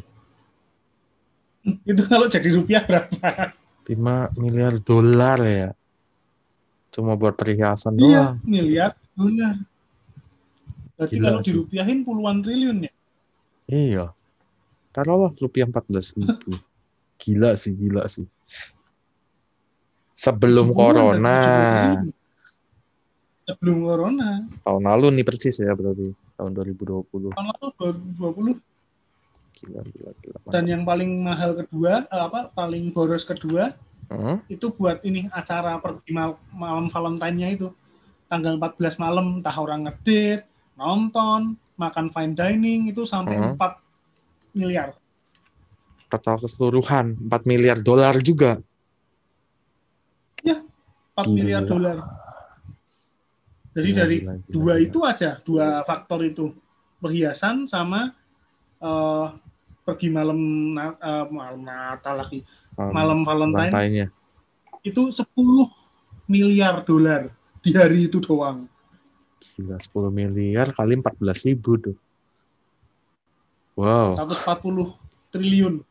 Itu 1.89 2.05
kalau 2.05 2.29
jadi 2.29 2.53
rupiah 2.53 2.85
berapa? 2.85 3.57
5 3.89 4.29
miliar 4.37 4.77
dolar 4.77 5.41
ya. 5.41 5.69
Cuma 6.93 7.17
buat 7.17 7.33
perhiasan 7.35 7.97
Iya, 7.97 8.37
doang. 8.37 8.45
miliar 8.45 8.93
dolar. 9.17 9.57
Berarti 10.95 11.15
Gila 11.15 11.27
kalau 11.27 11.41
sih. 11.41 11.49
dirupiahin 11.51 11.99
puluhan 12.01 12.39
triliun 12.39 12.79
ya. 12.81 12.93
Iya. 13.67 14.05
Taruhlah 14.91 15.35
rupiah 15.35 15.67
14 15.67 16.15
ribu. 16.15 16.55
Gila 17.17 17.51
sih, 17.55 17.73
gila 17.73 18.07
sih. 18.07 18.27
Sebelum 20.15 20.71
70-an, 20.71 20.77
corona. 20.77 21.35
70 21.37 21.73
triliun. 21.73 22.07
Sebelum 23.45 23.77
corona. 23.83 24.29
Tahun 24.63 24.83
lalu 24.83 25.07
nih 25.13 25.25
persis 25.25 25.57
ya 25.57 25.73
berarti. 25.73 26.09
Tahun 26.35 26.51
2020. 26.53 27.31
Tahun 27.31 27.47
lalu 27.49 27.67
2020 28.15 28.63
Gila, 29.57 29.81
gila, 29.83 30.11
gila. 30.19 30.39
dan 30.51 30.65
yang 30.67 30.83
paling 30.83 31.25
mahal 31.25 31.57
kedua 31.57 32.05
eh, 32.05 32.21
apa 32.21 32.51
paling 32.51 32.91
boros 32.91 33.25
kedua 33.25 33.73
Hmm? 34.05 34.37
itu 34.47 34.69
buat 34.69 35.01
ini 35.01 35.33
acara 35.33 35.81
pergi 35.81 36.13
mal- 36.13 36.37
malam 36.53 36.87
Valentine-nya 36.87 37.49
itu 37.51 37.73
tanggal 38.27 38.61
14 38.61 38.77
malam 39.01 39.41
entah 39.41 39.57
orang 39.57 39.89
ngedate, 39.89 40.45
nonton, 40.75 41.41
makan 41.75 42.07
fine 42.09 42.33
dining 42.33 42.87
itu 42.87 43.03
sampai 43.03 43.35
Hmm. 43.35 43.55
4 43.55 43.79
miliar. 44.53 44.95
Total 46.07 46.37
keseluruhan 46.37 47.19
4 47.21 47.43
miliar 47.45 47.79
dolar 47.79 48.15
juga. 48.21 48.63
4 51.15 51.25
Gila. 51.25 51.31
miliar 51.31 51.63
dolar. 51.63 51.99
Jadi 53.71 53.89
Gila, 53.89 53.99
dari 54.03 54.17
gila, 54.19 54.35
gila, 54.35 54.51
dua 54.51 54.75
gila. 54.75 54.83
itu 54.83 54.99
aja, 55.03 55.31
dua 55.41 55.67
faktor 55.83 56.21
itu. 56.23 56.51
Perhiasan 56.99 57.67
sama 57.67 58.11
eh, 58.81 59.27
pergi 59.83 60.11
malam 60.11 60.39
eh, 60.75 61.27
malam 61.31 61.63
Natal 61.63 62.19
lagi. 62.19 62.43
Um, 62.75 62.91
Malam 62.91 63.23
Valentine 63.23 63.71
lantainya. 63.71 64.07
itu 64.83 65.07
10 65.07 65.31
miliar 66.27 66.83
dolar 66.83 67.31
di 67.63 67.71
hari 67.71 68.11
itu 68.11 68.19
doang. 68.19 68.67
Gila, 69.55 69.79
10 69.79 70.11
miliar 70.11 70.67
kali 70.75 70.99
14 70.99 71.47
ribu 71.51 71.79
tuh. 71.79 71.97
Wow. 73.79 74.19
140 74.19 74.95
triliun. 75.35 75.83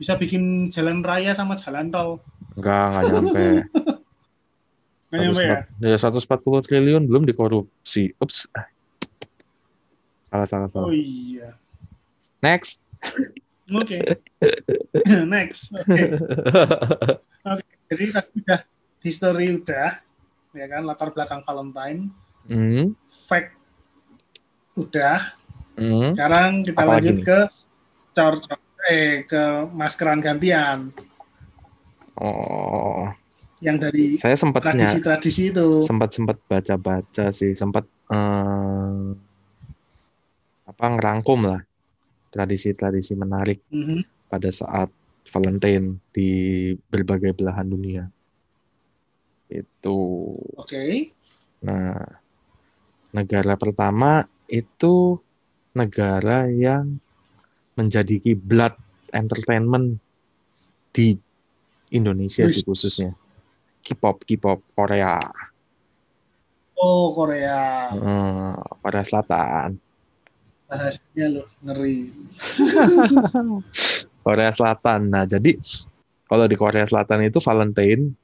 Bisa 0.00 0.16
bikin 0.16 0.72
jalan 0.72 1.04
raya 1.04 1.36
sama 1.36 1.56
jalan 1.56 1.92
tol. 1.92 2.24
Enggak, 2.56 2.84
enggak 2.92 3.04
nyampe. 3.12 3.46
Nggak 5.10 5.20
nyampe 5.26 5.42
ya? 5.42 5.58
140 5.82 5.90
ya 5.90 5.96
140 5.98 6.66
triliun 6.68 7.02
belum 7.04 7.24
dikorupsi. 7.28 8.14
Ups. 8.22 8.48
Salah, 10.30 10.46
salah, 10.46 10.68
salah. 10.70 10.88
Oh 10.88 10.94
iya. 10.94 11.58
Next. 12.40 12.86
Oke. 13.70 13.98
Next. 15.34 15.74
Oke. 17.50 17.64
Jadi 17.90 18.04
tadi 18.14 18.30
udah 18.38 18.60
history 19.02 19.46
udah, 19.50 19.98
ya 20.54 20.66
kan 20.70 20.86
latar 20.86 21.10
belakang 21.10 21.42
Valentine, 21.42 22.14
Hmm, 22.48 22.96
fact 23.28 23.54
udah. 24.78 25.20
hmm. 25.76 26.14
Sekarang 26.16 26.50
kita 26.64 26.80
Apa 26.82 26.90
lanjut 26.96 27.16
ke 27.20 27.38
cor 28.16 28.34
eh 28.88 29.22
ke 29.28 29.68
maskeran 29.76 30.18
gantian 30.24 30.88
Oh, 32.20 33.08
yang 33.64 33.80
dari 33.80 34.12
saya 34.12 34.36
sempatnya 34.36 34.88
tradisi-tradisi 34.92 35.52
itu. 35.52 35.68
sempat 35.80 36.12
sempat 36.12 36.36
baca-baca 36.44 37.32
sih, 37.32 37.52
sempat 37.56 37.88
eh, 38.12 39.00
apa 40.68 40.84
ngerangkum 40.96 41.48
lah 41.48 41.60
tradisi-tradisi 42.28 43.16
menarik 43.16 43.64
Mhm. 43.72 44.04
pada 44.28 44.52
saat 44.52 44.92
Valentine 45.32 45.96
di 46.12 46.28
berbagai 46.92 47.32
belahan 47.36 47.68
dunia. 47.68 48.04
Itu. 49.48 49.98
Oke. 50.60 51.10
Nah, 51.64 52.00
negara 53.10 53.54
pertama 53.54 54.24
itu 54.46 55.18
negara 55.72 56.46
yang 56.46 56.98
menjadi 57.74 58.18
kiblat 58.18 58.74
entertainment 59.10 59.98
di 60.90 61.14
Indonesia 61.90 62.46
sih 62.46 62.62
khususnya. 62.62 63.14
K-pop, 63.80 64.22
K-pop 64.22 64.60
Korea, 64.76 65.18
Oh 66.76 67.12
Korea. 67.12 67.92
Eh, 67.92 68.56
Korea 68.80 69.04
Selatan. 69.04 69.76
Bahasanya 70.64 71.26
loh 71.28 71.46
ngeri. 71.60 72.08
Korea 74.24 74.48
Selatan. 74.48 75.12
Nah, 75.12 75.28
jadi 75.28 75.60
kalau 76.24 76.48
di 76.48 76.56
Korea 76.56 76.88
Selatan 76.88 77.28
itu 77.28 77.36
Valentine 77.36 78.16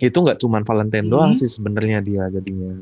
itu 0.00 0.16
nggak 0.16 0.40
cuma 0.40 0.64
Valentine 0.64 1.04
Hmm. 1.04 1.12
doang 1.12 1.32
sih 1.36 1.44
sebenarnya 1.44 2.00
dia 2.00 2.24
jadinya. 2.32 2.72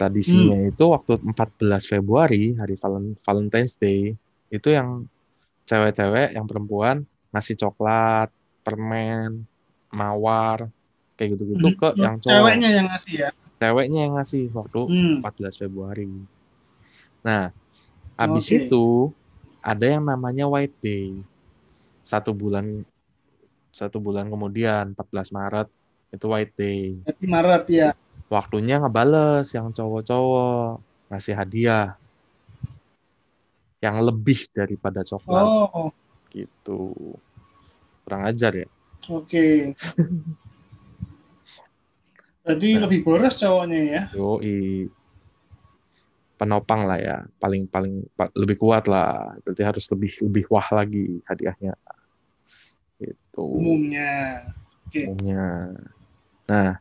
Tradisinya 0.00 0.56
Hmm. 0.56 0.70
itu 0.72 0.84
waktu 0.88 1.12
14 1.20 1.84
Februari 1.84 2.56
hari 2.56 2.72
Valen- 2.80 3.20
Valentine's 3.20 3.76
Day 3.76 4.16
itu 4.48 4.68
yang 4.72 5.04
cewek-cewek 5.68 6.32
yang 6.32 6.48
perempuan 6.48 7.04
ngasih 7.30 7.60
coklat, 7.60 8.32
permen, 8.64 9.44
mawar 9.92 10.72
kayak 11.14 11.36
gitu-gitu 11.36 11.76
ke 11.76 11.92
Hmm. 11.92 12.00
yang 12.00 12.14
cowok. 12.16 12.32
Ceweknya 12.32 12.68
yang 12.72 12.86
ngasih 12.88 13.14
ya. 13.14 13.30
Ceweknya 13.60 14.00
yang 14.08 14.14
ngasih 14.16 14.44
waktu 14.56 14.80
Hmm. 14.88 15.14
14 15.20 15.60
Februari. 15.60 16.08
Nah, 17.20 17.52
habis 18.16 18.48
Oke. 18.48 18.56
itu 18.64 19.12
ada 19.60 19.84
yang 19.84 20.08
namanya 20.08 20.48
White 20.48 20.80
Day. 20.80 21.12
Satu 22.00 22.32
bulan 22.32 22.88
satu 23.70 24.00
bulan 24.00 24.26
kemudian 24.26 24.96
14 24.96 25.28
Maret 25.30 25.68
itu 26.10 26.24
White 26.24 26.54
Day. 26.56 26.96
Berarti 27.04 27.26
Maret 27.28 27.64
ya. 27.68 27.88
Waktunya 28.30 28.78
ngebales 28.78 29.50
yang 29.50 29.74
cowok-cowok 29.74 30.78
ngasih 31.10 31.34
hadiah 31.34 31.98
yang 33.82 33.98
lebih 33.98 34.46
daripada 34.54 35.02
coklat 35.02 35.46
Oh, 35.50 35.90
gitu. 36.30 36.94
Kurang 38.06 38.30
ajar 38.30 38.54
ya. 38.54 38.68
oke. 39.10 39.74
Berarti 42.46 42.68
Nah. 42.72 42.80
lebih 42.86 43.00
boros 43.02 43.34
cowoknya 43.34 43.78
ya. 43.82 44.02
Yoi. 44.14 44.86
Penopang 46.38 46.88
lah 46.88 46.96
ya, 46.96 47.16
paling 47.36 47.68
paling 47.68 48.06
pa- 48.16 48.32
lebih 48.32 48.56
kuat 48.56 48.88
lah. 48.88 49.36
Berarti 49.44 49.60
harus 49.60 49.84
lebih 49.92 50.08
lebih 50.24 50.44
wah 50.48 50.64
lagi 50.72 51.20
hadiahnya. 51.28 51.74
Itu 52.96 53.44
Umumnya. 53.44 54.40
Oke. 54.88 55.04
umumnya. 55.04 55.68
Nah, 56.48 56.80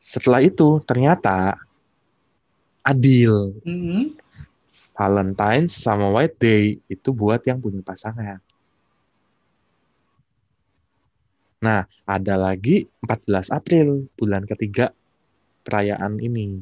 setelah 0.00 0.40
itu 0.40 0.80
ternyata 0.88 1.60
adil. 2.80 3.54
Hmm. 3.62 4.16
Valentine's 4.96 5.76
sama 5.76 6.12
White 6.12 6.36
Day 6.40 6.76
itu 6.88 7.08
buat 7.12 7.40
yang 7.44 7.60
punya 7.60 7.80
pasangan. 7.80 8.40
Nah, 11.60 11.84
ada 12.08 12.34
lagi 12.40 12.88
14 13.04 13.52
April, 13.52 14.08
bulan 14.16 14.44
ketiga 14.48 14.92
perayaan 15.64 16.16
ini. 16.20 16.60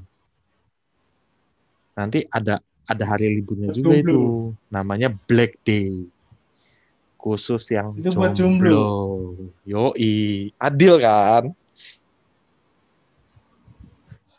Nanti 1.99 2.27
ada 2.31 2.63
ada 2.87 3.05
hari 3.07 3.39
liburnya 3.39 3.75
juga 3.75 3.95
Jomblo. 3.95 4.03
itu, 4.07 4.23
namanya 4.71 5.11
Black 5.11 5.59
Day. 5.63 6.07
Khusus 7.19 7.67
yang 7.75 7.99
Itu 7.99 8.15
buat 8.15 8.31
jomblo. 8.31 9.35
Yoi, 9.67 10.55
adil 10.55 11.03
kan? 11.03 11.51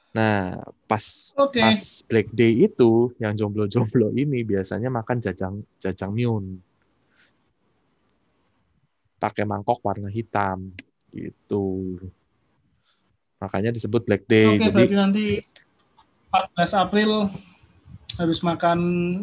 Nah, 0.09 0.57
pas 0.89 1.05
Oke. 1.37 1.61
pas 1.61 1.79
Black 2.09 2.29
Day 2.33 2.65
itu 2.65 3.13
yang 3.21 3.37
jomblo-jomblo 3.37 4.09
ini 4.17 4.41
biasanya 4.41 4.89
makan 4.89 5.21
jajang 5.21 5.61
jajang 5.77 6.09
miun 6.09 6.57
pakai 9.19 9.43
mangkok 9.43 9.83
warna 9.83 10.07
hitam 10.07 10.71
gitu 11.11 11.99
makanya 13.37 13.75
disebut 13.75 14.01
Black 14.07 14.23
Day 14.25 14.55
Oke, 14.55 14.65
jadi 14.65 14.73
berarti 14.73 14.95
nanti 14.95 15.25
14 16.31 16.73
April 16.73 17.29
harus 18.19 18.39
makan 18.43 18.79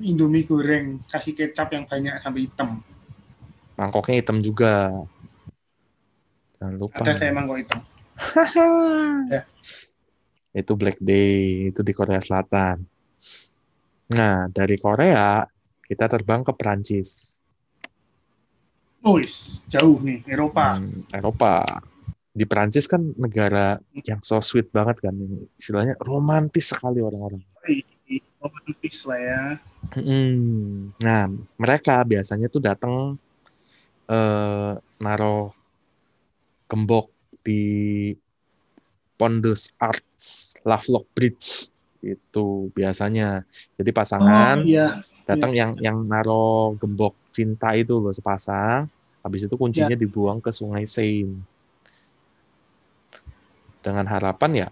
Indomie 0.06 0.46
goreng, 0.48 1.02
kasih 1.10 1.36
kecap 1.36 1.68
yang 1.74 1.84
banyak 1.84 2.16
sampai 2.22 2.46
hitam. 2.48 2.80
mangkoknya 3.76 4.24
hitam 4.24 4.40
juga 4.40 4.88
jangan 6.56 6.74
lupa 6.80 7.02
Ada 7.04 7.12
saya 7.12 7.28
emang 7.32 7.44
kok 7.44 7.58
hitam. 7.60 7.80
itu 10.56 10.72
Black 10.72 10.96
Day 11.04 11.68
itu 11.68 11.84
di 11.84 11.92
Korea 11.92 12.18
Selatan 12.18 12.80
nah 14.16 14.48
dari 14.48 14.80
Korea 14.80 15.44
kita 15.84 16.08
terbang 16.08 16.40
ke 16.40 16.56
Prancis 16.56 17.36
Oh, 19.06 19.22
jauh 19.70 20.02
nih, 20.02 20.18
Eropa. 20.26 20.82
Hmm, 20.82 21.06
Eropa. 21.14 21.78
Di 22.34 22.42
Prancis 22.42 22.90
kan 22.90 23.14
negara 23.14 23.78
yang 24.02 24.18
so 24.26 24.42
sweet 24.42 24.74
banget 24.74 24.98
kan. 24.98 25.14
Istilahnya 25.54 25.94
romantis 26.02 26.74
sekali 26.74 26.98
orang-orang. 26.98 27.38
Romantis 28.42 29.06
lah 29.06 29.20
ya. 29.22 29.42
Hmm. 29.94 30.90
Nah, 30.98 31.30
mereka 31.54 32.02
biasanya 32.02 32.50
tuh 32.50 32.58
datang 32.58 33.14
eh 34.10 34.74
naro 34.74 35.54
gembok 36.66 37.06
di 37.46 38.10
Pont 39.18 39.36
des 39.44 39.62
Arts 39.80 40.24
Lovelock 40.68 41.06
Bridge. 41.16 41.72
Itu 42.04 42.70
biasanya. 42.76 43.42
Jadi 43.78 43.90
pasangan 43.90 44.56
Oh 44.62 44.68
iya, 44.68 44.86
datang 45.26 45.52
yang 45.56 45.72
yang 45.80 45.98
naro 46.06 46.76
gembok 46.80 47.14
cinta 47.36 47.74
itu 47.74 47.98
loh 47.98 48.12
sepasang. 48.14 48.86
Habis 49.24 49.50
itu 49.50 49.54
kuncinya 49.58 49.96
Ya. 49.96 49.98
dibuang 49.98 50.38
ke 50.38 50.50
sungai 50.54 50.86
Seine 50.86 51.34
dengan 53.84 54.06
harapan 54.10 54.66
ya 54.66 54.68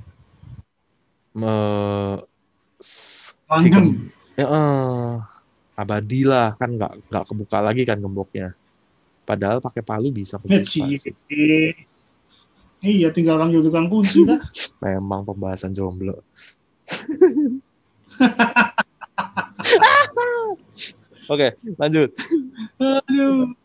me, 1.35 1.53
si 2.81 3.67
gem- 3.71 4.11
ya, 4.39 4.47
eh, 4.51 5.13
abadi 5.79 6.21
lah 6.31 6.55
kan 6.59 6.71
nggak 6.77 6.93
nggak 7.11 7.25
kebuka 7.29 7.59
lagi 7.67 7.83
kan 7.89 7.99
gemboknya. 7.99 8.55
Padahal 9.29 9.59
pakai 9.65 9.83
palu 9.83 10.09
bisa 10.13 10.37
kebuka. 10.43 10.87
Iya, 12.85 13.09
tinggal 13.09 13.41
panggil 13.41 13.65
tukang 13.65 13.89
kunci 13.89 14.29
dah. 14.29 14.37
memang 14.85 15.25
pembahasan 15.25 15.73
jomblo 15.73 16.13
oke 21.33 21.49
lanjut 21.81 22.13
Aduh. 22.77 23.57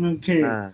Oke. 0.00 0.38
Nah, 0.38 0.70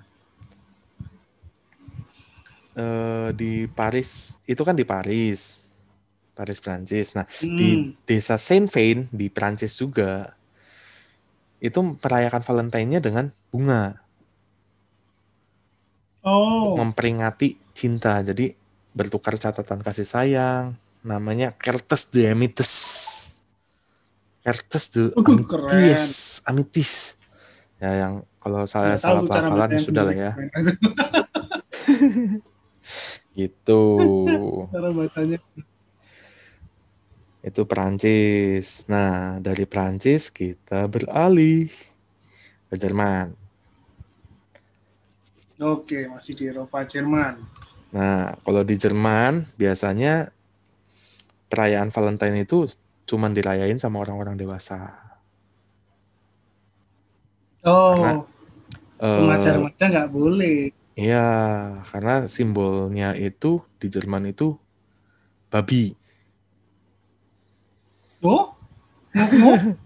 eh, 2.76 3.28
di 3.32 3.64
Paris 3.64 4.38
itu 4.44 4.60
kan 4.60 4.76
di 4.76 4.84
Paris, 4.84 5.66
Paris 6.36 6.60
Prancis. 6.60 7.16
Nah, 7.16 7.24
di 7.40 7.80
Hmm. 7.80 7.96
desa 8.04 8.36
Saint 8.36 8.68
Vain 8.68 9.08
di 9.08 9.32
Prancis 9.32 9.72
juga 9.74 10.36
itu 11.58 11.80
merayakan 11.80 12.44
Valentine-nya 12.44 13.00
dengan 13.00 13.32
bunga, 13.48 14.04
Oh, 16.26 16.74
memperingati 16.74 17.54
cinta. 17.70 18.18
Jadi 18.18 18.50
bertukar 18.90 19.38
catatan 19.38 19.78
kasih 19.78 20.02
sayang, 20.02 20.74
namanya 21.06 21.54
Cartes 21.54 22.10
de 22.10 22.26
Amites. 22.26 22.72
Cartes 24.42 24.90
de 24.90 25.14
Uh, 25.14 25.22
Amitis, 25.22 26.42
Amitis. 26.42 26.92
Ya 27.78 27.94
yang 27.94 28.26
kalau 28.42 28.66
saya 28.66 28.98
nggak 28.98 29.02
salah 29.06 29.22
pelafalan 29.22 29.70
sudah 29.78 30.02
lah 30.02 30.16
ya. 30.18 30.32
Gitu. 33.36 33.82
cara 34.72 34.88
bacanya. 34.90 35.38
Itu 37.44 37.62
Perancis. 37.70 38.90
Nah, 38.90 39.38
dari 39.38 39.68
Perancis 39.68 40.34
kita 40.34 40.90
beralih 40.90 41.70
ke 42.66 42.74
Jerman. 42.74 43.45
Oke, 45.56 46.04
masih 46.04 46.36
di 46.36 46.44
Eropa, 46.52 46.84
Jerman. 46.84 47.40
Nah, 47.96 48.36
kalau 48.44 48.60
di 48.60 48.76
Jerman 48.76 49.48
biasanya 49.56 50.28
perayaan 51.48 51.88
Valentine 51.88 52.44
itu 52.44 52.68
cuman 53.08 53.32
dirayain 53.32 53.80
sama 53.80 54.04
orang-orang 54.04 54.36
dewasa. 54.36 54.92
Oh, 57.64 57.96
Karena, 57.96 58.20
Eh, 58.96 59.12
remaja-remaja 59.20 59.84
nggak 59.92 60.08
boleh. 60.08 60.58
Iya, 60.96 61.28
karena 61.92 62.24
simbolnya 62.24 63.12
itu 63.12 63.60
di 63.76 63.92
Jerman 63.92 64.32
itu 64.32 64.56
babi. 65.52 65.92
Oh, 68.24 68.56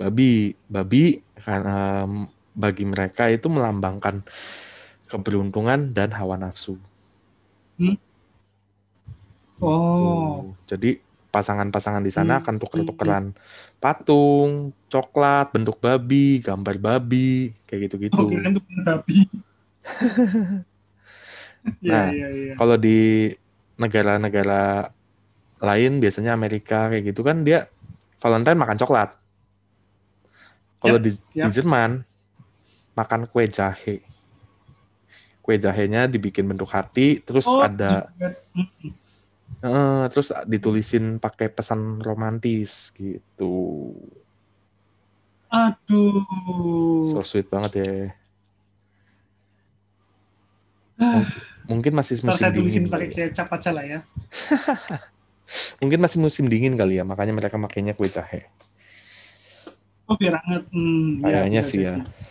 Babi, 0.00 0.56
babi 0.68 1.20
karena 1.36 2.08
em, 2.08 2.24
bagi 2.56 2.84
mereka 2.88 3.28
itu 3.28 3.52
melambangkan 3.52 4.24
keberuntungan 5.10 5.90
dan 5.90 6.14
hawa 6.14 6.38
nafsu. 6.38 6.78
Oh, 9.60 9.96
Tuh. 9.98 10.40
Jadi 10.70 11.02
pasangan-pasangan 11.30 12.02
di 12.02 12.10
sana 12.10 12.38
Hmm. 12.38 12.42
akan 12.42 12.54
tuker-tukeran 12.58 13.24
patung, 13.78 14.72
coklat, 14.88 15.52
bentuk 15.54 15.78
babi, 15.78 16.40
gambar 16.40 16.76
babi, 16.80 17.52
kayak 17.66 17.90
gitu-gitu. 17.90 18.24
oh 18.24 18.30
babi. 18.86 19.18
Iya, 21.84 21.92
Nah, 21.92 22.08
iya, 22.08 22.28
iya. 22.32 22.52
Kalau 22.56 22.80
di 22.80 23.28
negara-negara 23.76 24.88
lain 25.60 26.00
biasanya 26.00 26.32
Amerika 26.32 26.88
kayak 26.88 27.12
gitu 27.12 27.20
kan 27.20 27.44
dia 27.44 27.68
Valentine 28.16 28.56
makan 28.56 28.80
coklat. 28.80 29.12
Kalau 30.80 30.96
Yap, 30.96 31.04
di, 31.04 31.10
di 31.12 31.36
yap. 31.36 31.52
Jerman 31.52 32.00
makan 32.96 33.28
kue 33.28 33.44
jahe. 33.44 34.00
Kue 35.50 35.58
jahenya 35.58 36.06
dibikin 36.06 36.46
bentuk 36.46 36.70
hati, 36.70 37.18
terus 37.26 37.42
Oh, 37.50 37.58
ada 37.58 38.06
eh, 39.66 40.04
terus 40.06 40.30
ditulisin 40.46 41.18
pakai 41.18 41.50
pesan 41.50 41.98
romantis 42.06 42.94
gitu. 42.94 43.90
Aduh. 45.50 46.22
So 47.10 47.26
sweet 47.26 47.50
banget 47.50 47.82
ya. 47.82 47.90
Ah, 51.02 51.26
Mungkin 51.66 51.98
masih 51.98 52.22
musim 52.22 52.46
tulisin 52.54 52.86
dingin. 52.86 52.94
pakai 52.94 53.10
ya. 53.10 53.34
kecap 53.34 53.50
aja 53.50 53.74
lah 53.74 53.82
ya. 53.82 53.98
Mungkin 55.82 55.98
masih 55.98 56.22
musim 56.22 56.46
dingin 56.46 56.78
kali 56.78 57.02
ya, 57.02 57.02
makanya 57.02 57.34
mereka 57.34 57.58
makainya 57.58 57.98
kue 57.98 58.06
jahe. 58.06 58.46
Oh 60.06 60.14
biar 60.14 60.38
hangat. 60.46 60.62
Hmm, 60.70 61.26
ya, 61.26 61.42
Kayaknya 61.42 61.58
bisa 61.58 61.70
sih 61.74 61.78
ya. 61.82 61.94
jadi. 61.98 62.29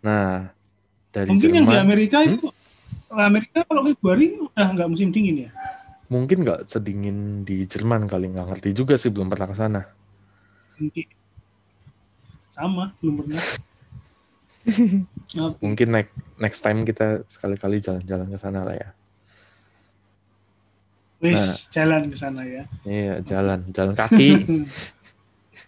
Nah, 0.00 0.48
dari 1.10 1.28
Mungkin 1.28 1.50
yang 1.52 1.66
di 1.66 1.70
Jerman 1.70 1.84
Amerika 1.84 2.18
Hmm? 2.24 2.34
itu 2.36 2.46
Amerika 3.10 3.58
kalau 3.66 3.82
Februari 3.84 4.38
udah 4.38 4.66
nggak 4.72 4.88
musim 4.88 5.10
dingin 5.10 5.48
ya? 5.48 5.52
mungkin 6.10 6.42
nggak 6.42 6.66
sedingin 6.66 7.46
di 7.46 7.62
Jerman 7.62 8.10
kali 8.10 8.34
nggak 8.34 8.50
ngerti 8.50 8.74
juga 8.74 8.98
sih 8.98 9.14
belum 9.14 9.30
pernah 9.30 9.46
ke 9.46 9.54
sana. 9.54 9.80
Mungkin. 10.74 11.06
Sama, 12.50 12.90
belum 12.98 13.14
pernah. 13.22 13.38
Mungkin 15.62 15.88
next 15.94 16.10
next 16.36 16.60
time 16.60 16.82
kita 16.82 17.22
sekali-kali 17.30 17.78
jalan-jalan 17.78 18.26
ke 18.26 18.38
sana 18.42 18.66
lah 18.66 18.74
ya. 18.74 18.90
Wis, 21.22 21.38
Nah. 21.38 21.54
jalan 21.70 22.02
ke 22.10 22.16
sana 22.18 22.42
ya. 22.42 22.64
Iya, 22.82 23.14
jalan, 23.22 23.70
jalan 23.70 23.94
kaki. 23.94 24.30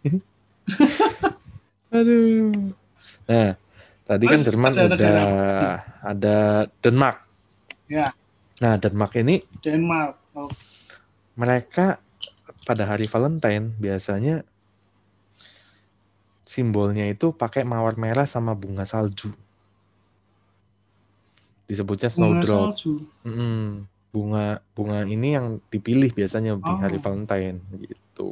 Aduh. 1.95 2.51
Nah, 3.31 3.55
tadi 4.03 4.25
kan 4.27 4.39
Terus 4.39 4.47
Jerman 4.49 4.73
ada- 4.73 4.83
ada 4.83 4.95
udah 4.95 5.27
ada 6.03 6.37
Denmark. 6.79 7.19
ya, 7.87 8.11
Nah, 8.59 8.75
Denmark 8.77 9.13
ini 9.17 9.43
Denmark. 9.59 10.15
Oh, 10.33 10.49
mereka 11.35 11.99
pada 12.63 12.87
hari 12.87 13.05
Valentine 13.07 13.75
biasanya 13.77 14.47
simbolnya 16.43 17.09
itu 17.09 17.33
pakai 17.33 17.65
mawar 17.65 17.97
merah 17.97 18.25
sama 18.25 18.53
bunga 18.53 18.85
salju. 18.85 19.33
Disebutnya 21.67 22.11
bunga 22.13 22.43
snowdrop. 22.45 22.61
salju. 22.77 22.93
Mm-mm. 23.25 23.89
Bunga 24.13 24.61
bunga 24.77 25.09
ini 25.09 25.33
yang 25.33 25.57
dipilih 25.73 26.13
biasanya 26.13 26.53
di 26.55 26.73
hari 26.79 27.01
Oh. 27.01 27.03
Valentine 27.03 27.59
gitu. 27.81 28.31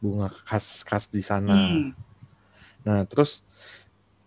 Bunga 0.00 0.32
khas 0.32 0.82
khas 0.82 1.12
di 1.12 1.20
sana. 1.20 1.52
Hmm. 1.54 1.92
Nah, 2.82 3.04
terus 3.06 3.44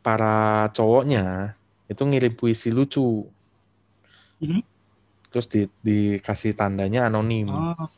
para 0.05 0.69
cowoknya 0.69 1.57
itu 1.89 2.01
ngirim 2.05 2.37
puisi 2.37 2.69
lucu. 2.69 3.25
Mhm. 4.37 4.61
Terus 5.33 5.49
di, 5.49 5.61
dikasih 5.81 6.53
tandanya 6.53 7.09
anonim. 7.09 7.49
Oh. 7.49 7.89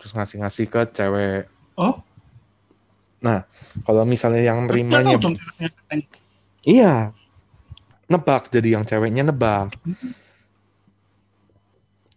Terus 0.00 0.16
ngasih-ngasih 0.16 0.66
ke 0.72 0.82
cewek. 0.96 1.44
Oh, 1.76 2.00
Kalau 3.84 4.08
misalnya 4.08 4.40
yang 4.40 4.64
nerimanya 4.64 5.20
iya. 6.64 7.12
Nebak 8.08 8.48
jadi 8.48 8.80
yang 8.80 8.84
ceweknya 8.88 9.28
nebak. 9.28 9.76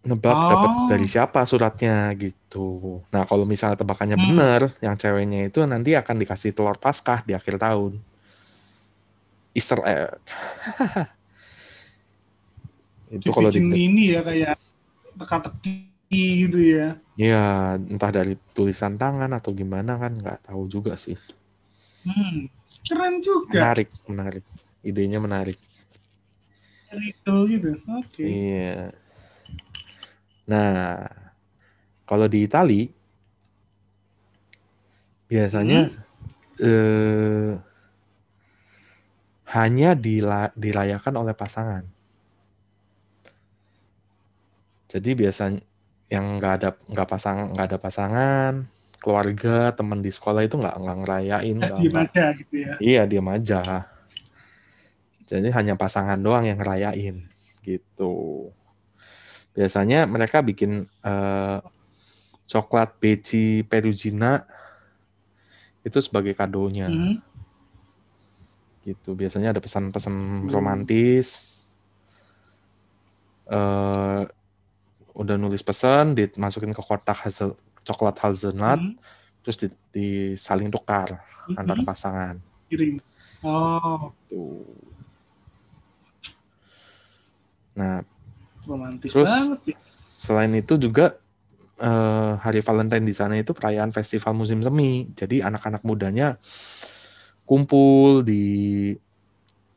Nebak 0.03 0.35
dapat 0.35 0.71
Oh. 0.71 0.87
dari 0.87 1.07
siapa 1.07 1.43
suratnya 1.47 2.11
gitu. 2.15 3.03
Nah, 3.11 3.23
kalau 3.27 3.43
misalnya 3.47 3.79
tebakannya 3.79 4.15
Hmm. 4.19 4.27
benar, 4.31 4.61
yang 4.83 4.95
ceweknya 4.99 5.47
itu 5.47 5.63
nanti 5.63 5.95
akan 5.95 6.19
dikasih 6.19 6.51
telur 6.55 6.75
Paskah 6.79 7.23
di 7.23 7.35
akhir 7.35 7.59
tahun. 7.59 8.12
Easter 9.53 9.79
egg. 9.85 10.17
itu 13.13 13.29
kalau 13.29 13.53
di 13.53 13.61
ini 13.61 14.17
ya 14.17 14.25
kayak 14.25 14.57
teka-teki 15.13 16.49
gitu 16.49 16.59
ya. 16.61 16.97
ya 17.13 17.77
entah 17.77 18.09
dari 18.09 18.33
tulisan 18.57 18.97
tangan 18.97 19.29
atau 19.37 19.53
gimana 19.53 20.01
kan 20.01 20.17
nggak 20.17 20.49
tahu 20.49 20.65
juga 20.65 20.97
sih. 20.97 21.13
Hmm. 22.01 22.49
Keren 22.83 23.21
juga. 23.23 23.61
Menarik, 23.61 23.89
menarik. 24.09 24.43
Idenya 24.83 25.21
menarik. 25.21 25.55
Riddle 26.91 27.41
gitu. 27.47 27.71
Oke. 28.01 28.25
Iya. 28.25 28.91
Nah, 30.49 31.07
kalau 32.03 32.27
di 32.27 32.43
Itali 32.43 32.91
biasanya 35.31 35.89
eh, 36.61 37.57
hanya 39.53 39.93
dila- 39.93 40.53
dirayakan 40.55 41.13
oleh 41.15 41.33
pasangan. 41.33 41.85
Jadi 44.89 45.09
biasanya 45.13 45.61
yang 46.09 46.37
nggak 46.37 46.53
ada 46.61 46.69
nggak 46.85 47.09
pasang 47.09 47.37
nggak 47.53 47.67
ada 47.73 47.77
pasangan, 47.81 48.53
keluarga, 49.01 49.73
teman 49.73 50.05
di 50.05 50.13
sekolah 50.13 50.45
itu 50.45 50.57
nggak 50.57 50.75
nggak 50.77 50.97
ngerayain, 51.01 51.55
Ya, 51.55 51.61
nggak 51.65 51.79
diem 51.79 51.89
nggak- 51.89 52.09
aja 52.13 52.25
gitu 52.37 52.55
ya. 52.61 52.73
Iya, 52.77 53.01
diam 53.05 53.27
aja. 53.29 53.61
Jadi 55.23 55.49
hanya 55.49 55.73
pasangan 55.73 56.19
doang 56.19 56.45
yang 56.45 56.59
ngerayain 56.59 57.25
gitu. 57.63 58.49
Biasanya 59.53 60.05
mereka 60.05 60.41
bikin 60.41 60.85
eh, 61.01 61.57
coklat 62.45 62.99
beci 62.99 63.63
perugina 63.63 64.45
itu 65.81 65.97
sebagai 65.99 66.31
kadonya 66.31 66.87
Hmm. 66.87 67.17
Gitu. 68.83 69.15
Biasanya 69.15 69.51
ada 69.51 69.61
pesan-pesan 69.63 70.13
Hmm. 70.13 70.49
romantis. 70.51 71.59
eh 73.43 74.23
udah 75.13 75.35
nulis 75.35 75.59
pesan, 75.61 76.15
dimasukin 76.15 76.71
ke 76.71 76.79
kotak 76.79 77.27
hasil 77.27 77.59
coklat 77.83 78.15
hazelnut, 78.23 78.79
Hmm. 78.79 78.95
terus 79.43 79.59
di, 79.59 79.67
disaling 79.91 80.71
tukar 80.71 81.19
Hmm. 81.45 81.59
antara 81.59 81.83
pasangan. 81.83 82.35
Kirim. 82.71 83.03
Oh, 83.43 84.15
Tuh. 84.31 84.63
Nah, 87.75 87.99
romantis 88.63 89.11
Terus- 89.11 89.27
banget 89.27 89.75
ya. 89.75 89.77
Selain 90.07 90.53
itu 90.55 90.79
juga 90.79 91.19
eh, 91.73 92.33
hari 92.39 92.63
Valentine 92.63 93.03
di 93.03 93.11
sana 93.11 93.35
itu 93.35 93.51
perayaan 93.51 93.91
festival 93.91 94.31
musim 94.31 94.63
semi. 94.63 95.09
Jadi 95.11 95.43
anak-anak 95.43 95.83
mudanya 95.83 96.39
kumpul 97.43 98.21
di 98.21 98.45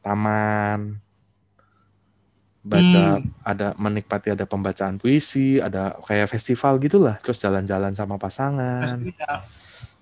taman, 0.01 0.97
baca, 2.63 3.19
Hmm. 3.19 3.31
ada 3.43 3.75
menikmati 3.77 4.31
ada 4.31 4.43
pembacaan 4.43 4.99
puisi, 4.99 5.59
ada 5.59 5.95
kayak 6.03 6.27
festival 6.29 6.79
gitulah. 6.79 7.19
Terus 7.23 7.39
jalan-jalan 7.39 7.95
sama 7.95 8.17
pasangan. 8.17 8.99
Ya. 9.03 9.35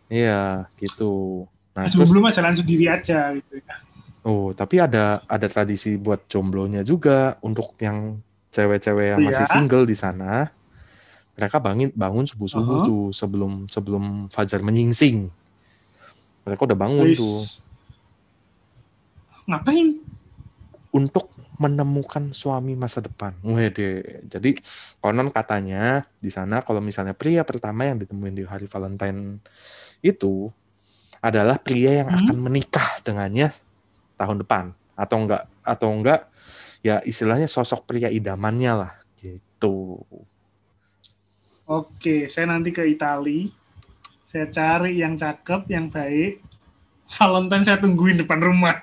Iya, 0.08 0.42
gitu. 0.78 1.44
Nah, 1.72 1.88
terus 1.88 2.12
mah 2.12 2.30
jalan 2.30 2.54
sendiri 2.54 2.86
aja 2.86 3.34
gitu 3.34 3.58
ya. 3.58 3.74
oh, 4.22 4.54
tapi 4.54 4.78
ada 4.78 5.20
ada 5.26 5.46
tradisi 5.48 5.98
buat 5.98 6.24
jomblonya 6.24 6.80
juga 6.80 7.36
untuk 7.42 7.76
yang 7.76 8.20
cewek-cewek 8.48 9.06
yang 9.12 9.20
Oh, 9.20 9.26
masih 9.26 9.44
ya? 9.44 9.50
single 9.50 9.84
di 9.84 9.92
sana. 9.92 10.48
Mereka 11.34 11.58
bangun 11.58 11.90
bangun 11.92 12.24
subuh-subuh 12.24 12.78
Uh-huh. 12.80 12.86
tuh 12.86 13.02
sebelum 13.10 13.66
sebelum 13.66 14.30
fajar 14.30 14.62
menyingsing. 14.62 15.28
Mereka 16.44 16.60
udah 16.64 16.78
bangun 16.78 17.08
tuh 17.12 17.38
Ngapain? 19.44 20.00
untuk 20.94 21.28
menemukan 21.54 22.30
suami 22.30 22.74
masa 22.74 22.98
depan. 22.98 23.34
Wede. 23.42 24.22
Jadi 24.26 24.58
konon 24.98 25.30
katanya 25.30 26.02
di 26.18 26.30
sana 26.30 26.62
kalau 26.62 26.78
misalnya 26.78 27.14
pria 27.14 27.42
pertama 27.42 27.86
yang 27.86 27.98
ditemuin 27.98 28.34
di 28.34 28.44
hari 28.44 28.66
Valentine 28.66 29.38
itu 30.00 30.50
adalah 31.18 31.58
pria 31.58 32.04
yang 32.04 32.10
Hmm. 32.10 32.20
akan 32.26 32.36
menikah 32.40 32.88
dengannya 33.02 33.48
tahun 34.14 34.42
depan 34.42 34.64
atau 34.94 35.16
enggak 35.18 35.42
atau 35.62 35.88
enggak 35.90 36.20
ya 36.84 37.00
istilahnya 37.02 37.48
sosok 37.48 37.86
pria 37.86 38.10
idamannya 38.10 38.72
lah 38.76 38.92
gitu. 39.18 39.98
Oke, 41.64 42.28
saya 42.28 42.44
nanti 42.44 42.70
ke 42.70 42.84
Itali. 42.84 43.48
Saya 44.34 44.50
cari 44.50 44.98
yang 44.98 45.14
cakep, 45.14 45.62
yang 45.70 45.86
baik. 45.86 46.42
Valentine 47.06 47.62
saya 47.62 47.78
tungguin 47.78 48.18
depan 48.18 48.42
rumah. 48.42 48.82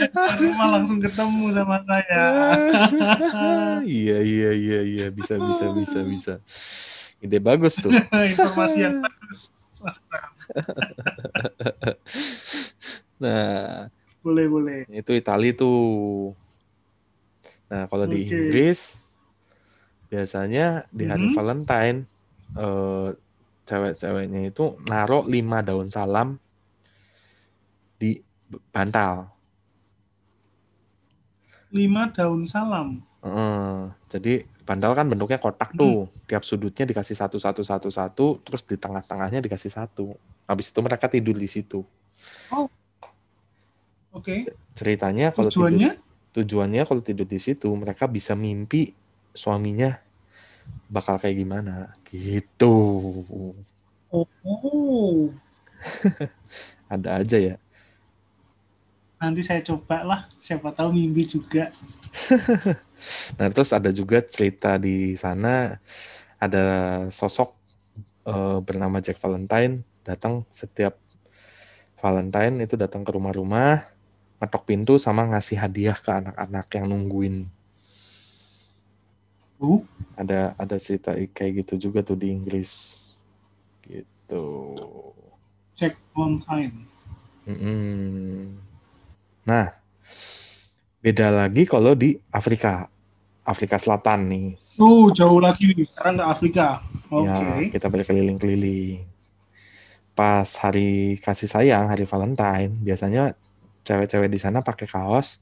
depan 0.00 0.36
rumah 0.40 0.66
langsung 0.72 0.96
ketemu 0.96 1.52
sama 1.52 1.76
saya. 1.84 2.24
iya 3.84 4.16
iya 4.24 4.50
iya 4.56 4.80
iya 4.80 5.06
bisa 5.12 5.36
bisa 5.36 5.68
bisa 5.76 6.00
bisa. 6.00 6.34
Ide 7.20 7.36
bagus 7.36 7.76
tuh. 7.76 7.92
Informasi 8.32 8.78
yang 8.80 9.04
bagus. 9.04 9.52
Nah, 13.18 13.90
Boleh, 14.22 14.46
boleh. 14.46 14.78
itu 14.88 15.10
Itali 15.10 15.50
tuh. 15.50 16.30
Nah, 17.66 17.90
kalau 17.90 18.06
di 18.06 18.22
Oke. 18.22 18.30
Inggris 18.30 19.10
biasanya 20.06 20.86
di 20.88 21.02
hari 21.04 21.26
Mhm. 21.26 21.34
Valentine 21.34 21.98
eh, 22.54 23.08
cewek-ceweknya 23.64 24.48
itu 24.48 24.80
naruh 24.86 25.28
lima 25.28 25.60
daun 25.60 25.88
salam 25.88 26.40
di 27.98 28.22
bantal. 28.72 29.28
Lima 31.68 32.08
daun 32.08 32.48
salam. 32.48 33.04
Heeh. 33.18 33.90
jadi 34.06 34.46
bantal 34.62 34.94
kan 34.94 35.10
bentuknya 35.10 35.36
kotak 35.36 35.74
Hmm. 35.74 35.80
tuh. 35.80 35.98
Tiap 36.24 36.46
sudutnya 36.46 36.86
dikasih 36.86 37.18
satu 37.18 37.36
satu 37.36 37.60
satu 37.66 37.88
satu, 37.90 38.26
terus 38.46 38.62
di 38.64 38.78
tengah-tengahnya 38.78 39.42
dikasih 39.42 39.74
satu. 39.74 40.14
Habis 40.46 40.70
itu 40.72 40.80
mereka 40.80 41.10
tidur 41.10 41.34
di 41.36 41.50
situ. 41.50 41.82
Oke. 44.14 44.46
Ceritanya 44.72 45.34
kalau 45.34 45.50
tidur 45.52 45.68
Tujuannya? 45.68 45.92
tujuannya 46.32 46.82
kalau 46.86 47.02
tidur 47.02 47.26
di 47.26 47.36
situ 47.36 47.66
mereka 47.74 48.06
bisa 48.06 48.32
mimpi 48.32 48.94
suaminya 49.34 49.98
bakal 50.88 51.20
kayak 51.20 51.38
gimana 51.40 51.94
gitu. 52.08 52.74
Oh. 54.08 55.28
Ada 56.92 57.22
aja 57.22 57.38
ya. 57.38 57.56
Nanti 59.20 59.42
saya 59.44 59.60
coba 59.60 60.02
lah. 60.02 60.20
Siapa 60.40 60.72
tahu 60.72 60.96
mimpi 60.96 61.28
juga. 61.28 61.68
Nah, 63.38 63.46
terus 63.54 63.70
ada 63.70 63.94
juga 63.94 64.18
cerita 64.18 64.74
di 64.74 65.14
sana 65.14 65.78
ada 66.42 66.66
sosok 67.14 67.54
eh, 68.26 68.58
bernama 68.58 68.98
Jack 68.98 69.22
Valentine 69.22 69.86
datang 70.02 70.42
setiap 70.50 70.98
Valentine 71.98 72.62
itu 72.62 72.78
datang 72.78 73.02
ke 73.02 73.10
rumah-rumah, 73.10 73.82
ngetok 74.38 74.62
pintu 74.70 74.94
sama 75.02 75.26
ngasih 75.34 75.58
hadiah 75.58 75.98
ke 75.98 76.10
anak-anak 76.14 76.66
yang 76.78 76.86
nungguin. 76.86 77.50
Ada 80.18 80.54
ada 80.54 80.76
cerita 80.78 81.14
kayak 81.14 81.66
gitu 81.66 81.90
juga 81.90 82.02
tuh 82.02 82.18
di 82.18 82.30
Inggris. 82.30 82.70
Gitu. 83.82 84.46
Jack 85.78 85.94
Valentine. 86.14 86.74
Mm-mm. 87.46 88.58
Nah, 89.46 89.72
beda 91.00 91.32
lagi 91.32 91.64
kalau 91.64 91.94
di 91.94 92.18
Afrika. 92.30 92.90
Afrika 93.48 93.80
Selatan 93.80 94.28
nih. 94.28 94.48
Oh, 94.76 95.08
jauh 95.08 95.40
lagi 95.40 95.72
nih. 95.72 95.88
Sekarang 95.88 96.20
ke 96.20 96.24
Afrika. 96.28 96.66
Oke. 97.08 97.32
Ya, 97.32 97.72
kita 97.72 97.88
berkeliling-keliling. 97.88 99.08
Pas 100.12 100.44
hari 100.60 101.16
kasih 101.16 101.48
sayang, 101.48 101.88
hari 101.88 102.04
Valentine, 102.04 102.76
biasanya 102.84 103.32
cewek-cewek 103.88 104.28
di 104.28 104.36
sana 104.36 104.60
pakai 104.60 104.84
kaos, 104.84 105.40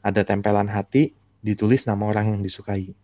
ada 0.00 0.24
tempelan 0.24 0.72
hati, 0.72 1.12
ditulis 1.44 1.84
nama 1.84 2.08
orang 2.08 2.32
yang 2.32 2.40
disukai. 2.40 2.96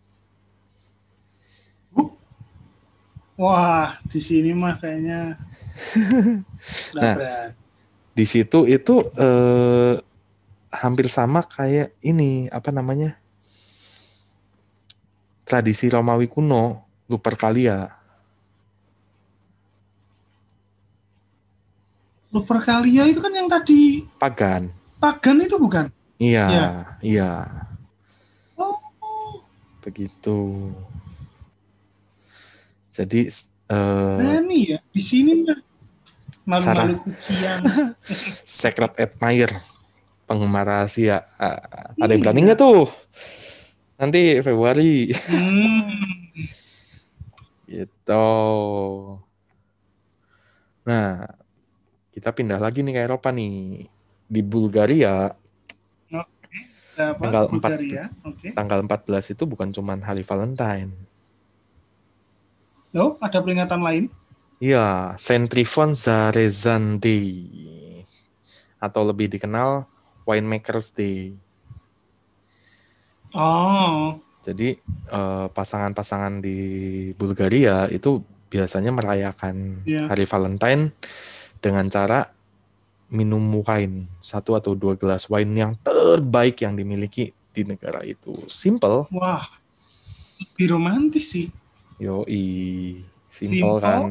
Wah, 3.37 4.01
di 4.09 4.17
sini 4.17 4.49
mah 4.51 4.81
kayaknya 4.81 5.37
Nah. 6.97 7.15
Di 8.17 8.25
situ 8.25 8.65
itu 8.65 8.95
eh, 9.13 9.93
hampir 10.73 11.05
sama 11.05 11.45
kayak 11.45 11.93
ini, 12.01 12.49
apa 12.49 12.73
namanya? 12.73 13.13
Tradisi 15.45 15.85
Romawi 15.87 16.25
kuno, 16.25 16.81
Lupercalia. 17.05 17.93
Lupercalia 22.33 23.07
itu 23.07 23.21
kan 23.23 23.31
yang 23.31 23.47
tadi 23.47 24.03
Pagan. 24.19 24.73
pagan 24.97 25.37
itu 25.39 25.55
bukan? 25.55 25.87
Iya, 26.17 26.45
Iya. 26.49 26.67
iya. 27.05 27.31
Oh, 28.57 28.75
Begitu. 29.85 30.73
Jadi 32.97 33.29
berani 33.69 34.73
ya. 34.73 34.79
Di 34.89 35.03
sini 35.05 35.45
mah 35.45 35.59
malu-malu 36.47 36.97
kucian. 37.05 37.61
secret 38.57 38.97
admirer 38.97 39.61
penggemar 40.25 40.65
rahasia. 40.65 41.29
Ah, 41.37 41.93
ada 41.93 42.09
yang 42.09 42.19
Iya. 42.19 42.23
berani 42.25 42.39
nggak 42.49 42.59
tuh? 42.59 42.89
Nanti 43.97 44.41
Februari 44.41 45.13
Hmm. 45.29 45.85
gitu. 47.69 48.27
Nah, 50.87 51.27
kita 52.09 52.31
pindah 52.31 52.57
lagi 52.57 52.79
nih 52.81 52.95
ke 52.95 53.01
Eropa 53.05 53.29
nih. 53.29 53.85
Di 54.27 54.41
Bulgaria? 54.41 55.31
Tanggal 56.97 57.45
empat. 57.53 57.77
Bulgaria. 57.77 58.09
Oke. 58.25 58.57
tanggal 58.57 58.81
14 58.81 59.37
itu 59.37 59.43
bukan 59.45 59.69
cuman 59.69 60.01
hari 60.01 60.25
Valentine. 60.25 60.97
Oh, 62.97 63.13
ada 63.21 63.37
peringatan 63.39 63.81
lain? 63.85 64.03
Iya, 64.57 65.13
Saint 65.21 65.45
Trifon 65.45 65.93
Zarezan 65.93 66.97
Day 66.97 67.45
atau 68.81 69.05
lebih 69.05 69.29
dikenal 69.29 69.85
Winemakers 70.25 70.89
Day. 70.97 71.37
Oh, 73.37 74.17
Jadi 74.41 74.79
eh, 75.11 75.45
pasangan-pasangan 75.51 76.39
di 76.39 76.57
Bulgaria 77.13 77.85
itu 77.91 78.23
biasanya 78.47 78.95
merayakan 78.95 79.83
Iya. 79.83 80.07
hari 80.07 80.23
Valentine 80.23 80.95
dengan 81.59 81.85
cara 81.91 82.31
minum 83.11 83.43
wine 83.61 84.07
satu 84.19 84.55
atau 84.55 84.71
dua 84.75 84.95
gelas 84.95 85.27
wine 85.27 85.51
yang 85.53 85.73
terbaik 85.83 86.63
yang 86.63 86.73
dimiliki 86.79 87.35
di 87.51 87.61
negara 87.67 88.01
itu. 88.07 88.31
Simple, 88.47 89.11
wah. 89.11 89.43
Lebih 90.39 90.79
romantis 90.79 91.33
sih. 91.33 91.51
Yoi, 91.97 93.01
simple, 93.27 93.57
Simple. 93.57 93.77
kan. 93.81 94.01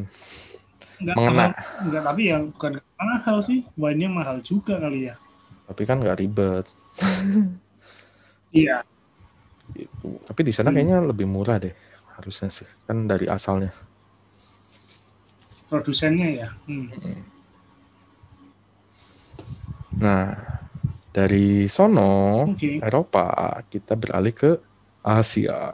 Enggak 0.96 1.14
Mengena. 1.20 1.46
enggak 1.84 2.02
tapi 2.02 2.22
ya 2.32 2.36
bukan 2.40 2.72
mahal 2.96 3.36
sih. 3.44 3.60
Wine-nya 3.76 4.08
mahal 4.08 4.40
juga 4.40 4.80
kali 4.80 5.12
ya. 5.12 5.14
Tapi 5.66 5.82
kan 5.84 6.00
nggak 6.00 6.18
ribet. 6.18 6.66
Iya. 8.50 8.80
Gitu. 9.74 10.08
Tapi 10.24 10.40
di 10.46 10.52
sana 10.54 10.70
Hmm. 10.70 10.76
kayaknya 10.78 10.98
lebih 11.04 11.26
murah 11.28 11.58
deh, 11.58 11.74
harusnya 12.16 12.48
sih, 12.48 12.64
kan 12.86 13.04
dari 13.04 13.26
asalnya. 13.28 13.74
Produsennya 15.66 16.28
ya. 16.30 16.48
Hmm. 16.64 16.88
Nah, 19.96 20.28
dari 21.10 21.64
sono 21.66 22.44
Oke. 22.46 22.78
Eropa, 22.78 23.58
kita 23.66 23.96
beralih 23.96 24.32
ke 24.36 24.50
Asia. 25.02 25.72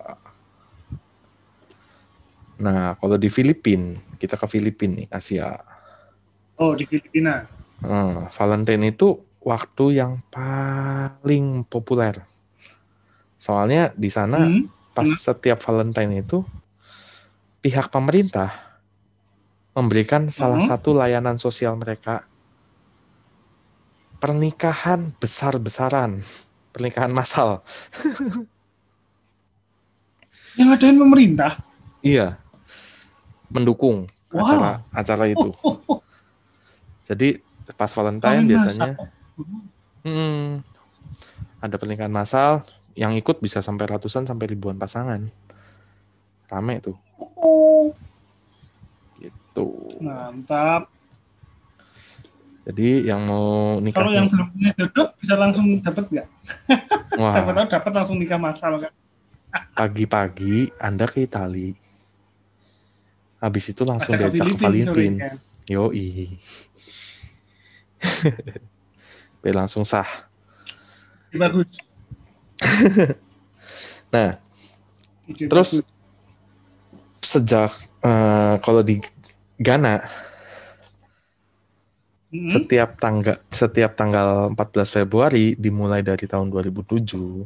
Nah, 2.63 2.95
kalau 2.95 3.19
di 3.19 3.27
Filipina, 3.27 3.99
kita 4.23 4.39
ke 4.39 4.47
Filipina 4.47 5.03
nih, 5.03 5.09
Asia. 5.11 5.59
Oh, 6.63 6.79
di 6.79 6.87
Filipina. 6.87 7.43
Hmm, 7.83 8.31
Valentine 8.31 8.95
itu 8.95 9.19
waktu 9.43 9.99
yang 9.99 10.23
paling 10.31 11.67
populer. 11.67 12.23
Soalnya 13.35 13.91
di 13.99 14.07
sana 14.07 14.47
Hmm. 14.47 14.71
pas 14.95 15.11
setiap 15.11 15.59
Valentine 15.59 16.23
itu 16.23 16.47
pihak 17.59 17.91
pemerintah 17.91 18.55
memberikan 19.75 20.31
salah 20.31 20.63
Mhm. 20.63 20.69
satu 20.71 20.95
layanan 20.95 21.43
sosial 21.43 21.75
mereka 21.75 22.23
pernikahan 24.23 25.11
besar-besaran, 25.19 26.23
pernikahan 26.71 27.11
massal. 27.11 27.67
Yang 30.55 30.69
adain 30.79 30.99
pemerintah. 31.01 31.59
Iya. 32.05 32.42
Mendukung 33.53 34.09
Wow. 34.33 34.49
acara 34.49 34.71
acara 34.91 35.25
itu. 35.29 35.53
Oh, 35.61 35.77
oh, 35.77 35.77
oh. 35.93 35.99
Jadi 37.05 37.37
pas 37.77 37.93
Valentine 37.93 38.41
Kawin 38.41 38.49
biasanya 38.49 38.91
hmm, 40.03 40.65
ada 41.61 41.77
pernikahan 41.77 42.09
massal 42.09 42.65
yang 42.97 43.13
ikut 43.13 43.45
bisa 43.45 43.61
sampai 43.61 43.85
ratusan 43.87 44.25
sampai 44.25 44.49
ribuan 44.49 44.81
pasangan. 44.81 45.29
Rame 46.49 46.81
tuh 46.81 46.97
Oh, 47.37 47.93
gitu. 49.19 50.01
mantap. 50.01 50.89
Jadi 52.63 53.05
yang 53.05 53.27
mau 53.27 53.77
nikah 53.83 54.01
Kalau 54.01 54.15
yang 54.15 54.31
belum 54.31 54.47
punya 54.49 54.71
jodoh 54.79 55.13
bisa 55.19 55.35
langsung 55.35 55.67
dapat 55.83 56.05
nggak? 56.09 56.29
wah 57.21 57.33
Siapa 57.35 57.51
tahu 57.53 57.67
dapat 57.69 57.93
langsung 57.93 58.17
nikah 58.17 58.41
masal 58.41 58.81
kan? 58.81 58.93
pagi-pagi 59.77 60.73
Anda 60.81 61.05
ke 61.05 61.29
Itali. 61.29 61.82
Habis 63.43 63.75
itu 63.75 63.83
langsung 63.83 64.15
Ajak 64.15 64.31
diajak 64.31 64.47
ke 64.55 64.57
Valentine. 64.63 65.17
sorenya. 65.19 65.35
Yoi. 65.67 66.39
Biar 69.43 69.55
langsung 69.59 69.83
sah. 69.83 70.07
Bagus. 71.35 71.75
Nah, 74.13 74.37
terus 75.25 75.81
bagus. 75.81 75.89
sejak 77.25 77.73
eh, 78.05 78.55
kalau 78.61 78.85
di 78.85 79.01
Ghana 79.57 80.05
Hmm, 82.33 82.49
setiap 82.49 82.97
tangga 82.97 83.45
setiap 83.53 83.93
tanggal 83.93 84.49
14 84.57 84.89
Februari 84.89 85.53
dimulai 85.53 86.01
dari 86.01 86.25
tahun 86.25 86.49
2007 86.49 87.45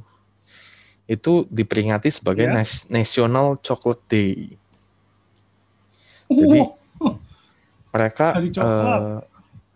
itu 1.11 1.32
diperingati 1.50 2.06
sebagai. 2.06 2.46
Nas- 2.46 2.87
National 2.87 3.59
Chocolate 3.59 4.02
Day. 4.06 4.54
Jadi 6.28 6.60
Oh, 6.96 7.16
mereka 7.94 8.36
eh, 8.36 9.18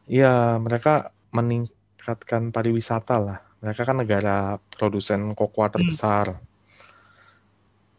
iya 0.08 0.56
mereka 0.56 1.08
meningkatkan 1.30 2.48
pariwisata 2.48 3.16
lah. 3.16 3.38
Mereka 3.60 3.84
kan 3.84 3.96
negara 3.96 4.36
produsen 4.70 5.32
kokoa 5.32 5.68
Hmm. 5.68 5.74
terbesar. 5.76 6.26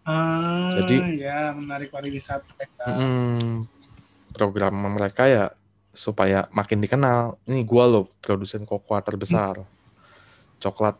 ah, 0.01 0.73
Jadi- 0.73 1.21
ya 1.21 1.53
menarik 1.53 1.93
pariwisata. 1.93 2.49
mereka. 2.57 2.83
Mm, 2.89 3.69
program 4.33 4.73
mereka 4.89 5.29
ya 5.29 5.45
supaya 5.93 6.49
makin 6.49 6.81
dikenal. 6.81 7.37
Ini 7.45 7.61
gua 7.61 7.85
loh 7.85 8.09
produsen 8.17 8.65
kokoa 8.65 9.05
terbesar. 9.05 9.61
Coklat. 10.57 10.97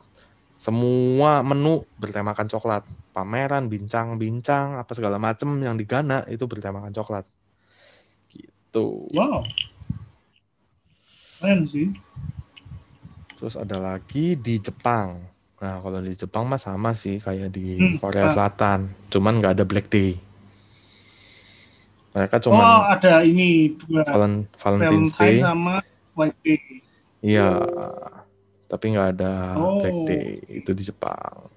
Semua 0.53 1.41
menu 1.41 1.81
bertemakan 1.97 2.45
coklat. 2.45 2.85
Pameran, 3.11 3.65
bincang-bincang, 3.67 4.77
apa 4.77 4.91
segala 4.93 5.17
macem 5.17 5.49
yang 5.59 5.73
di 5.73 5.83
Ghana 5.83 6.29
itu 6.29 6.45
bertemakan 6.45 6.93
coklat. 6.93 7.25
Gitu. 8.71 9.11
Wow. 9.11 9.43
Keren 11.37 11.67
sih. 11.67 11.91
Terus 13.35 13.59
ada 13.59 13.75
lagi 13.75 14.39
di 14.39 14.55
Jepang. 14.57 15.27
Nah, 15.59 15.77
kalau 15.77 15.99
di 15.99 16.15
Jepang 16.15 16.47
mah 16.47 16.55
sama 16.55 16.95
sih 16.95 17.19
kayak 17.19 17.51
di 17.51 17.75
Hmm, 17.75 17.99
Korea 17.99 18.25
ah. 18.25 18.31
Selatan. 18.31 18.95
Cuman 19.09 19.37
nggak 19.37 19.59
ada 19.59 19.65
Black 19.67 19.91
Day. 19.91 20.15
Mereka 22.11 22.37
oh, 22.37 22.43
cuman 22.45 22.63
ada 22.91 23.13
ini 23.21 23.71
dua 23.73 24.03
Valen- 24.05 24.47
Valentine's 24.53 25.15
Day. 25.15 25.35
Valentine 25.35 25.43
sama 25.43 25.75
White 26.13 26.39
Day. 26.41 26.59
Iya, 27.21 27.49
tapi 28.65 28.85
nggak 28.89 29.09
ada 29.15 29.33
Oh. 29.53 29.79
Black 29.79 29.99
Day 30.05 30.27
itu 30.49 30.71
di 30.71 30.83
Jepang. 30.85 31.51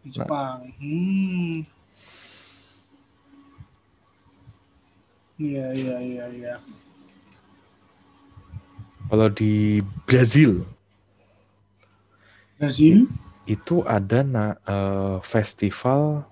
di 0.00 0.12
Jepang. 0.12 0.68
Hmm. 0.76 1.64
Iya, 5.36 5.66
iya, 5.76 5.96
iya, 6.00 6.24
iya. 6.32 6.54
Kalau 9.06 9.28
di 9.30 9.84
Brazil 10.08 10.66
Brazil? 12.56 13.06
itu 13.46 13.86
ada 13.86 14.26
na- 14.26 14.58
eh, 14.66 15.18
festival 15.22 16.26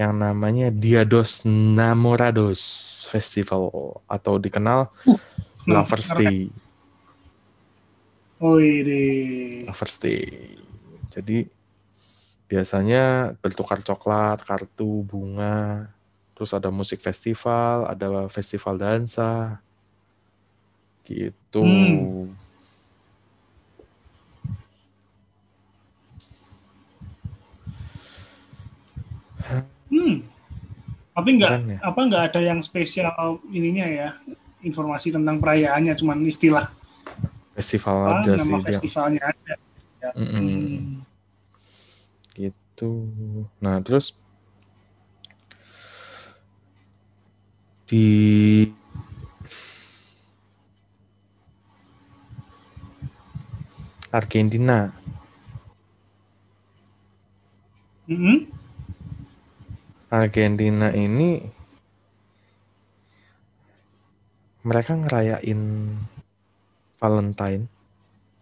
yang 0.00 0.16
namanya 0.16 0.72
Dia 0.72 1.04
dos 1.04 1.44
Namorados 1.44 2.62
Festival 3.12 3.68
atau 4.08 4.40
dikenal 4.40 4.88
nah, 5.68 5.84
Lovers. 5.84 6.08
Day. 6.16 6.48
Oh, 8.40 8.56
ini. 8.56 9.68
Lovers 9.68 10.00
Day. 10.00 10.56
Jadi 11.12 11.44
biasanya 12.48 13.36
bertukar 13.44 13.84
coklat, 13.84 14.40
kartu, 14.48 15.04
bunga, 15.04 15.91
terus 16.42 16.58
ada 16.58 16.74
musik 16.74 16.98
festival, 16.98 17.86
ada 17.86 18.26
festival 18.26 18.74
dansa, 18.74 19.62
gitu. 21.06 21.62
Hmm. 21.62 22.34
Hmm. 29.86 30.26
Tapi 31.14 31.30
nggak 31.38 31.50
ya. 31.62 31.78
apa 31.78 32.00
nggak 32.10 32.22
ada 32.34 32.40
yang 32.42 32.58
spesial 32.58 33.38
ininya 33.54 33.86
ya 33.86 34.18
informasi 34.66 35.14
tentang 35.14 35.38
perayaannya 35.38 35.94
cuman 35.94 36.26
istilah 36.26 36.74
Festival 37.54 38.02
apa, 38.02 38.26
aja 38.26 38.34
sih 38.34 38.50
nama 38.50 38.58
dia. 38.58 38.66
festivalnya 38.74 39.22
aja. 39.30 39.54
Ya. 40.02 40.10
Mm-mm. 40.18 40.42
Hmm. 40.42 40.82
Gitu. 42.34 42.90
Nah 43.62 43.78
terus 43.78 44.18
di 47.92 48.64
Argentina 54.08 54.88
Mm-mm. 58.08 58.48
Argentina 60.08 60.88
ini 60.96 61.44
mereka 64.64 64.96
ngerayain 64.96 65.60
Valentine 66.96 67.68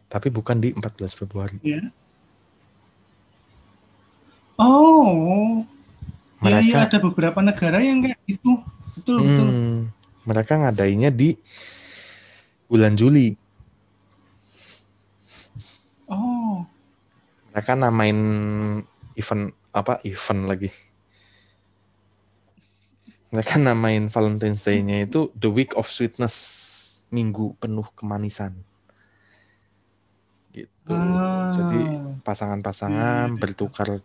tapi 0.06 0.30
bukan 0.30 0.62
di 0.62 0.74
14 0.74 1.14
Februari. 1.14 1.58
Ya. 1.62 1.90
Oh, 4.58 5.62
ya, 6.42 6.62
Mereka 6.62 6.66
ya, 6.66 6.86
ada 6.86 6.98
beberapa 7.02 7.38
negara 7.42 7.78
yang 7.82 8.02
kayak 8.02 8.18
gitu. 8.26 8.58
Betul, 9.10 9.26
betul. 9.26 9.48
hmm, 9.50 9.76
mereka 10.22 10.52
ngadainnya 10.54 11.10
di 11.10 11.34
bulan 12.70 12.94
Juli. 12.94 13.34
Oh, 16.06 16.62
Mereka 17.50 17.74
namain 17.74 18.18
event 19.14 19.44
apa 19.70 19.98
event 20.06 20.46
lagi. 20.46 20.70
Mereka 23.30 23.58
namain 23.58 24.06
Valentine's 24.06 24.62
Day-nya 24.62 25.06
itu 25.06 25.30
The 25.34 25.50
Week 25.50 25.74
of 25.74 25.86
Sweetness, 25.86 26.34
minggu 27.10 27.54
penuh 27.58 27.86
kemanisan. 27.94 28.54
Gitu. 30.50 30.94
Ah. 30.94 31.50
Jadi 31.54 31.94
pasangan-pasangan 32.22 33.34
Hmm. 33.34 33.38
bertukar 33.38 34.02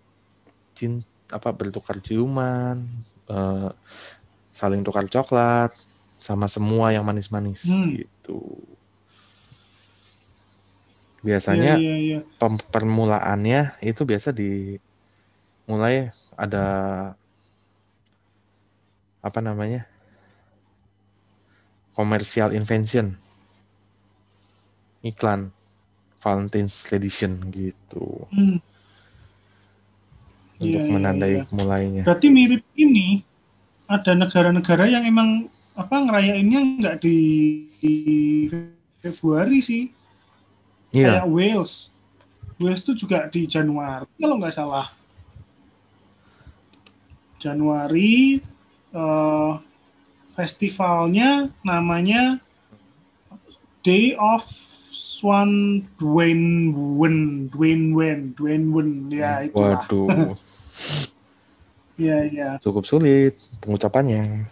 cint 0.73 1.01
apa 1.29 1.49
bertukar 1.53 2.01
ciuman, 2.01 2.85
eh, 3.29 3.69
saling 4.55 4.79
tukar 4.81 5.03
coklat 5.05 5.75
sama 6.17 6.47
semua 6.47 6.95
yang 6.95 7.03
manis-manis 7.03 7.67
Hmm. 7.67 7.91
gitu. 7.91 8.39
Biasanya 11.19 11.75
Iya, 11.75 11.81
iya, 11.81 11.95
iya. 11.97 12.19
pem- 12.37 12.61
permulaannya 12.71 13.75
itu 13.81 14.01
biasa 14.01 14.31
di 14.31 14.77
mulai 15.65 16.07
ada 16.37 16.65
apa 19.19 19.39
namanya 19.41 19.89
commercial 21.91 22.53
invention 22.53 23.17
iklan 25.01 25.49
Valentine's 26.21 26.89
Edition 26.89 27.49
gitu 27.49 28.29
Hmm. 28.29 28.57
untuk 30.57 30.81
Iya, 30.81 30.85
iya, 30.85 30.93
menandai 30.93 31.33
iya. 31.41 31.43
mulainya. 31.49 32.03
Berarti 32.05 32.27
mirip 32.29 32.61
ini 32.77 33.25
ada 33.85 34.11
negara-negara 34.17 34.89
yang 34.89 35.03
emang 35.05 35.49
apa 35.75 35.95
ngerayainnya 36.01 36.59
nggak 36.81 36.95
di, 37.03 37.17
di 37.83 37.95
Februari 39.03 39.59
sih, 39.61 39.91
Iya, 40.95 41.21
kayak 41.21 41.27
Wales. 41.27 41.73
Wales 42.55 42.81
itu 42.87 43.05
juga 43.05 43.27
di 43.27 43.43
Januari 43.43 44.07
kalau 44.15 44.39
nggak 44.39 44.55
salah. 44.55 44.87
Januari 47.35 48.39
eh, 48.95 49.51
festivalnya 50.33 51.51
namanya 51.61 52.39
Day 53.85 54.15
of 54.17 54.41
Swan 55.15 55.83
Dwayne 55.99 56.73
Wen 56.73 57.51
Dwayne 57.51 57.93
Wen 57.93 58.33
Dwayne 58.33 58.67
Wen 58.73 58.89
ya 59.11 59.45
itulah. 59.45 59.83
waduh, 59.83 60.33
Ya 61.95 62.27
ya 62.27 62.59
cukup 62.59 62.83
sulit 62.83 63.39
pengucapannya. 63.63 64.43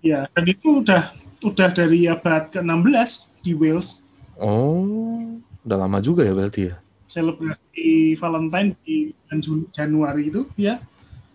ya 0.00 0.24
dan 0.32 0.44
itu 0.46 0.80
udah 0.80 1.12
udah 1.44 1.68
dari 1.74 2.08
abad 2.08 2.48
ke-16 2.48 3.10
di 3.42 3.52
Wales 3.52 4.06
Oh, 4.40 5.36
udah 5.60 5.76
lama 5.76 6.00
juga 6.00 6.24
ya 6.24 6.32
berarti 6.32 6.72
ya. 6.72 6.80
selebrasi 7.04 8.16
Valentine 8.16 8.72
di 8.80 9.12
bulan 9.12 9.38
Januari 9.68 10.30
itu 10.30 10.46
ya 10.56 10.80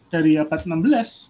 dari 0.09 0.39
abad 0.39 0.63
16. 0.63 1.29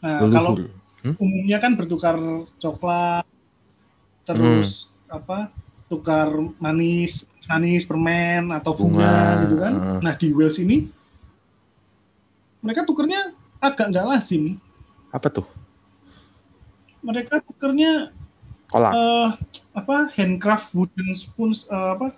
Nah, 0.00 0.20
kalau 0.30 0.52
Leluhur. 0.54 0.70
Hmm? 1.04 1.14
umumnya 1.20 1.58
kan 1.60 1.76
bertukar 1.76 2.16
coklat 2.56 3.28
terus 4.24 4.96
apa 5.04 5.52
tukar 5.84 6.32
manis 6.56 7.28
manis 7.44 7.84
permen 7.84 8.48
atau 8.50 8.72
bunga, 8.72 9.04
Bunga, 9.04 9.40
gitu 9.44 9.56
kan 9.58 9.72
heeh. 9.74 9.98
nah 10.00 10.14
di 10.14 10.28
Wales 10.32 10.56
ini 10.56 10.88
mereka 12.58 12.82
tukernya 12.82 13.32
agak 13.60 13.92
nggak 13.92 14.06
lazim 14.08 14.56
Apa 15.08 15.28
tuh? 15.30 15.46
mereka 16.98 17.38
tukernya 17.38 18.10
Kolak. 18.66 18.92
eh, 18.96 19.28
apa 19.76 19.96
handcraft 20.16 20.72
wooden 20.72 21.12
spoons 21.12 21.68
eh, 21.68 21.88
apa 21.94 22.16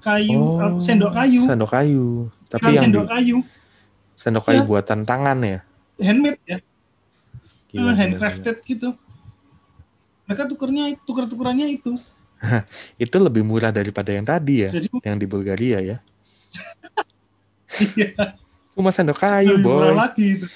kayu 0.00 0.40
Oh, 0.40 0.58
eh, 0.58 0.72
sendok 0.80 1.12
kayu 1.12 1.40
Sendok 1.44 1.70
kayu. 1.70 2.06
Tapi 2.48 2.70
yang 2.72 2.82
sendok 2.88 3.04
di, 3.04 3.12
kayu 3.12 3.36
sendok 4.16 4.44
kayu 4.48 4.60
Ya. 4.60 4.66
buatan 4.66 5.00
tangan 5.04 5.38
ya. 5.44 5.60
handmade 6.00 6.40
ya 6.44 6.58
Gila, 6.58 6.64
eh, 7.68 7.84
gila, 7.84 7.92
handcrafted 7.94 8.56
gitu 8.64 8.88
mereka 10.24 10.48
tukernya 10.48 10.96
tuker 11.04 11.28
tukerannya 11.28 11.68
itu 11.70 11.92
gila. 11.94 12.15
Itu 13.04 13.16
lebih 13.18 13.42
murah 13.42 13.72
daripada 13.72 14.12
yang 14.12 14.24
tadi 14.26 14.68
ya, 14.68 14.70
Jadi 14.72 14.88
yang 15.02 15.16
di 15.16 15.26
Bulgaria 15.28 15.78
ya. 15.80 15.96
iya, 17.96 18.08
Cuma 18.76 18.92
sendok 18.92 19.20
kayu, 19.20 19.56
lebih 19.56 19.66
murah 19.66 19.92
boy. 19.92 19.96
lagi 19.96 20.26
itu. 20.40 20.46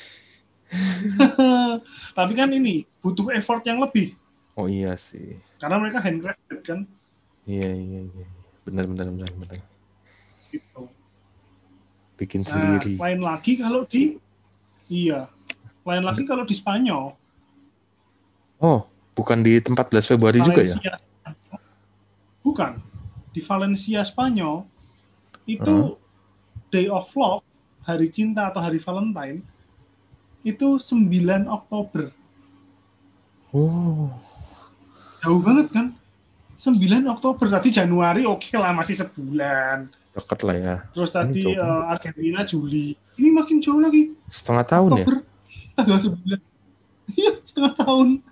Tapi 2.18 2.32
kan 2.38 2.48
ini 2.52 2.86
butuh 3.02 3.32
effort 3.34 3.64
yang 3.66 3.82
lebih 3.82 4.14
Oh 4.54 4.70
iya 4.70 4.94
sih. 4.94 5.34
karena 5.58 5.76
mereka 5.82 5.98
handcrafted 5.98 6.60
kan 6.62 6.80
Iya, 7.48 7.72
iya, 7.74 8.00
iya. 8.06 8.26
Benar, 8.62 8.84
benar, 8.86 9.06
benar, 9.10 9.30
benar. 9.34 9.58
gitu. 10.52 10.82
Bikin 12.20 12.44
Nah, 12.44 12.52
sendiri. 12.52 12.94
lain 13.00 13.20
lagi 13.24 13.52
kalau 13.58 13.82
di 13.88 14.20
iya, 14.86 15.26
lain 15.82 16.04
lagi 16.04 16.22
kalau 16.28 16.44
di 16.44 16.54
Spanyol, 16.54 17.16
Oh, 18.60 18.84
bukan 19.16 19.40
di 19.40 19.56
tempat 19.64 19.88
14 19.88 20.04
Februari 20.04 20.38
juga 20.44 20.60
ya? 20.60 20.76
Bukan 22.40 22.80
di 23.30 23.40
Valencia 23.44 24.00
Spanyol 24.02 24.66
itu 25.46 25.96
Day 26.70 26.86
of 26.86 27.10
Love, 27.14 27.44
hari 27.82 28.08
cinta 28.08 28.48
atau 28.50 28.62
hari 28.62 28.78
Valentine 28.78 29.42
itu 30.46 30.78
9 30.80 31.46
Oktober. 31.50 32.14
Oh, 33.50 34.14
Jauh 35.20 35.40
banget 35.42 35.68
kan? 35.74 35.86
9 36.56 36.76
Oktober 37.08 37.46
tadi 37.48 37.68
Januari 37.72 38.24
oke 38.24 38.52
lah 38.56 38.72
masih 38.76 38.96
sebulan. 39.00 39.88
deket 40.10 40.40
lah 40.42 40.56
ya. 40.58 40.76
Terus 40.90 41.10
tadi 41.14 41.42
eh, 41.54 41.82
Argentina 41.86 42.42
Juli. 42.42 42.92
Ini 43.16 43.28
makin 43.30 43.62
jauh 43.62 43.78
lagi. 43.78 44.12
Setengah 44.28 44.64
tahun 44.66 44.90
ya? 44.90 45.06
Oktober 45.06 45.16
tanggal 45.76 45.98
9. 46.00 46.40
Iya, 47.10 47.42
setengah 47.42 47.74
tahun. 47.74 48.22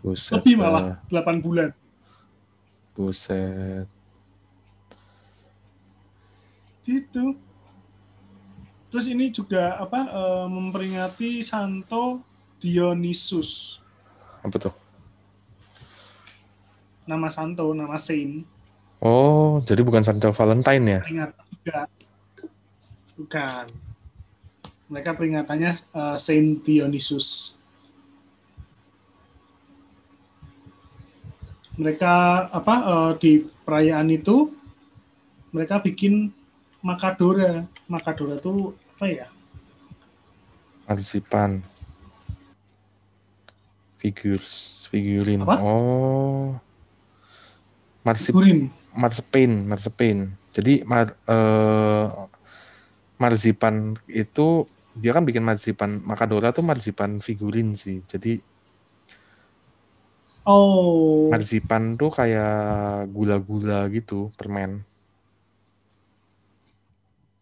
Buset. 0.00 0.40
Lebih 0.40 0.56
malah 0.56 0.96
8 1.12 1.44
bulan. 1.44 1.68
Buset. 2.92 3.88
Gitu. 6.82 7.38
Terus 8.92 9.06
ini 9.08 9.32
juga 9.32 9.80
apa 9.80 10.04
eh, 10.04 10.46
memperingati 10.52 11.40
Santo 11.40 12.20
Dionysus. 12.60 13.80
Apa 14.44 14.56
tuh? 14.60 14.74
Nama 17.08 17.32
Santo, 17.32 17.72
nama 17.72 17.96
Saint. 17.96 18.44
Oh, 19.00 19.58
jadi 19.64 19.80
bukan 19.80 20.04
Santo 20.04 20.28
Valentine 20.30 20.84
ya? 20.84 21.00
Peringatan 21.00 21.44
juga. 21.48 21.78
Bukan. 23.16 23.64
Mereka 24.92 25.10
peringatannya 25.16 25.72
eh, 25.72 26.16
Saint 26.20 26.60
Dionysus. 26.60 27.56
Mereka 31.80 32.14
apa 32.52 32.74
eh, 32.84 33.12
di 33.20 33.32
perayaan 33.64 34.12
itu 34.12 34.52
mereka 35.52 35.80
bikin 35.80 36.32
makadora. 36.84 37.64
Makadora 37.88 38.36
itu 38.36 38.76
apa 38.96 39.06
ya? 39.08 39.28
Marzipan. 40.88 41.64
Figures, 43.96 44.84
figurin. 44.90 45.46
Apa? 45.46 45.56
Oh. 45.62 46.58
Marsip, 48.02 48.34
Gurin. 48.34 48.66
marsepain, 48.90 49.62
marsepain. 49.62 50.34
Jadi 50.50 50.82
mar, 50.82 51.06
eh, 51.14 52.06
marzipan 53.14 53.94
itu 54.10 54.66
dia 54.92 55.14
kan 55.14 55.24
bikin 55.24 55.40
marzipan 55.40 56.02
Makadora 56.04 56.50
tuh 56.50 56.66
marzipan 56.66 57.22
figurin 57.22 57.78
sih. 57.78 58.02
Jadi 58.04 58.42
Oh. 60.42 61.30
marzipan 61.30 61.94
tuh 61.94 62.10
kayak 62.10 63.06
gula-gula 63.08 63.86
gitu, 63.88 64.34
permen. 64.34 64.82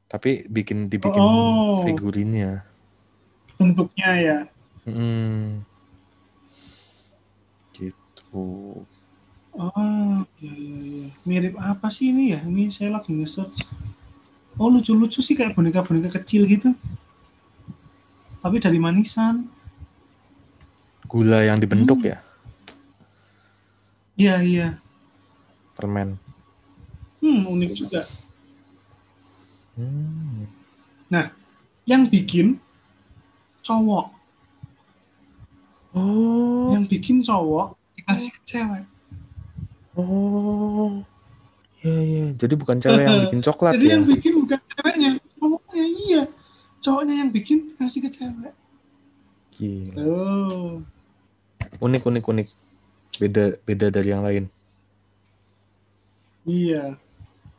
Tapi 0.06 0.44
bikin 0.46 0.90
dibikin 0.90 1.22
Oh. 1.22 1.80
figurinnya. 1.82 2.66
bentuknya 3.56 4.10
ya. 4.16 4.38
Hmm. 4.84 5.60
Gitu. 7.72 8.40
Oh, 9.52 10.16
iya 10.40 10.52
iya 10.54 10.78
iya. 10.80 11.08
Mirip 11.28 11.60
apa 11.60 11.92
sih 11.92 12.08
ini 12.08 12.32
ya? 12.32 12.40
Ini 12.40 12.72
saya 12.72 12.96
lagi 12.96 13.12
nge-search. 13.12 13.68
Oh, 14.56 14.72
lucu-lucu 14.72 15.20
sih 15.20 15.36
kayak 15.36 15.52
boneka-boneka 15.52 16.08
kecil 16.20 16.48
gitu. 16.48 16.72
Tapi 18.40 18.56
dari 18.58 18.80
manisan. 18.80 19.44
Gula 21.04 21.44
yang 21.44 21.60
dibentuk 21.60 22.00
Hmm. 22.00 22.16
ya, 22.16 22.18
Iya 24.16 24.34
iya. 24.42 24.68
permen. 25.76 26.20
Hmm, 27.20 27.44
unik 27.48 27.70
juga. 27.72 28.04
Hmm. 29.76 30.44
Yang 31.88 32.02
bikin 32.12 32.46
cowok. 33.64 34.06
Oh, 35.90 36.70
Yang 36.70 36.84
bikin 36.86 37.16
cowok 37.24 37.74
dikasih 37.98 38.30
ke 38.30 38.40
cewek. 38.46 38.84
oh. 39.98 41.02
Iya, 41.80 41.98
iya. 42.04 42.24
Jadi 42.36 42.54
bukan 42.60 42.76
cewek 42.78 43.02
yang 43.08 43.20
bikin 43.26 43.40
coklat 43.40 43.72
Jadi 43.74 43.86
ya. 43.88 43.92
yang 43.96 44.04
bikin 44.04 44.32
bukan 44.44 44.58
ceweknya, 44.68 45.10
cowoknya 45.40 45.84
iya. 45.88 46.22
Cowoknya 46.80 47.14
yang 47.24 47.30
bikin 47.32 47.58
kasih 47.80 48.00
ke 48.04 48.10
cewek. 48.12 48.52
Gila. 49.56 49.94
Oh. 50.04 50.70
Unik, 51.80 52.02
unik, 52.04 52.24
unik. 52.28 52.48
Beda, 53.20 53.44
beda 53.62 53.86
dari 53.92 54.08
yang 54.08 54.24
lain. 54.24 54.44
Iya. 56.48 56.96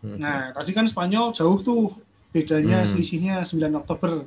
Hmm. 0.01 0.17
Nah, 0.17 0.49
tadi 0.51 0.73
kan 0.73 0.89
Spanyol 0.89 1.29
jauh 1.31 1.61
tuh 1.61 1.93
bedanya 2.33 2.81
Hmm. 2.83 2.89
selisihnya 2.89 3.45
9 3.45 3.77
Oktober. 3.77 4.25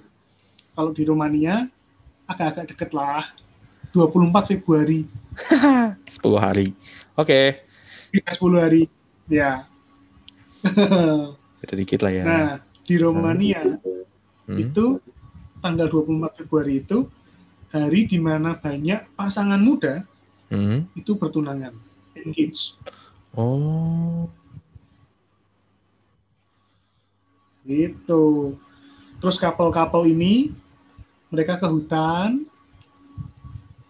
Kalau 0.75 0.91
di 0.95 1.03
Romania 1.03 1.67
agak-agak 2.25 2.71
deket 2.71 2.91
lah. 2.95 3.35
24 3.91 4.51
Februari, 4.51 5.07
10 6.19 6.35
hari. 6.35 6.75
Oke. 7.15 7.63
beda 8.11 8.31
10 8.35 8.59
hari. 8.59 8.83
Ya. 9.27 9.67
Beda 11.63 11.75
dikit 11.75 12.03
lah 12.03 12.11
ya. 12.11 12.25
Nah, 12.27 12.51
di 12.83 12.95
Romania 12.99 13.63
Hmm. 14.45 14.59
itu 14.61 14.99
tanggal 15.59 15.87
24 15.89 16.37
Februari 16.37 16.83
itu 16.83 17.07
hari 17.71 18.05
di 18.05 18.19
mana 18.21 18.53
banyak 18.55 19.15
pasangan 19.17 19.57
muda 19.57 20.05
Hmm. 20.55 20.87
itu 20.95 21.19
bertunangan, 21.19 21.75
engage. 22.15 22.79
Oh. 23.35 24.31
Gitu. 27.67 28.55
Terus 29.19 29.41
couple-couple 29.41 30.07
ini 30.07 30.53
mereka 31.33 31.59
ke 31.59 31.67
hutan 31.67 32.47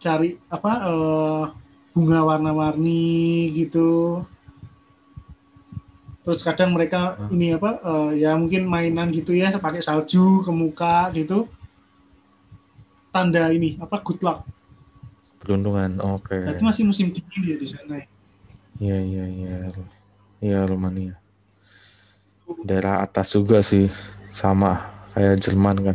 cari 0.00 0.40
apa 0.48 0.72
eh, 0.88 1.44
bunga 1.92 2.20
warna-warni 2.24 3.52
gitu. 3.52 4.24
Terus 6.24 6.40
kadang 6.40 6.72
mereka 6.72 7.20
Ah. 7.20 7.28
ini 7.28 7.52
apa 7.52 7.76
eh, 7.84 8.24
ya 8.24 8.32
mungkin 8.40 8.64
mainan 8.64 9.12
gitu 9.12 9.36
ya 9.36 9.52
pakai 9.60 9.84
salju 9.84 10.40
ke 10.40 10.52
muka 10.54 11.12
gitu. 11.12 11.44
Tanda 13.12 13.52
ini 13.52 13.76
apa 13.76 14.00
good 14.00 14.24
luck. 14.24 14.48
Peruntungan. 15.44 15.90
Oke. 16.00 16.40
Berarti 16.40 16.64
masih 16.64 16.84
musim 16.88 17.12
dingin 17.12 17.42
ya 17.44 17.56
di 17.60 17.68
sana. 17.68 17.94
ya. 18.00 18.06
Iya, 18.80 18.98
iya, 18.98 19.24
iya. 19.28 19.56
Iya, 20.40 20.58
Romania. 20.64 21.14
Daerah 22.64 23.04
atas 23.04 23.30
juga 23.30 23.60
sih. 23.60 23.92
Sama. 24.32 24.80
Kayak 25.12 25.38
Jerman 25.38 25.76
kan. 25.84 25.94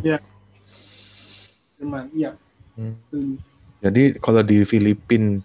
Jerman. 1.76 2.04
Iya. 2.14 2.30
Hmm. 2.78 2.94
Hmm. 3.10 3.36
Jadi 3.80 4.16
kalau 4.16 4.40
di 4.40 4.62
Filipina 4.62 5.42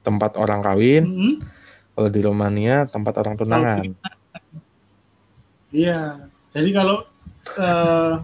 tempat 0.00 0.40
orang 0.40 0.60
kawin, 0.62 1.04
Mhm. 1.04 1.32
kalau 1.92 2.08
di 2.08 2.20
Romania 2.22 2.88
tempat 2.88 3.14
orang 3.20 3.34
tunangan. 3.36 3.84
Iya. 5.68 6.30
Jadi 6.48 6.70
kalau 6.72 7.04
eh, 7.48 8.14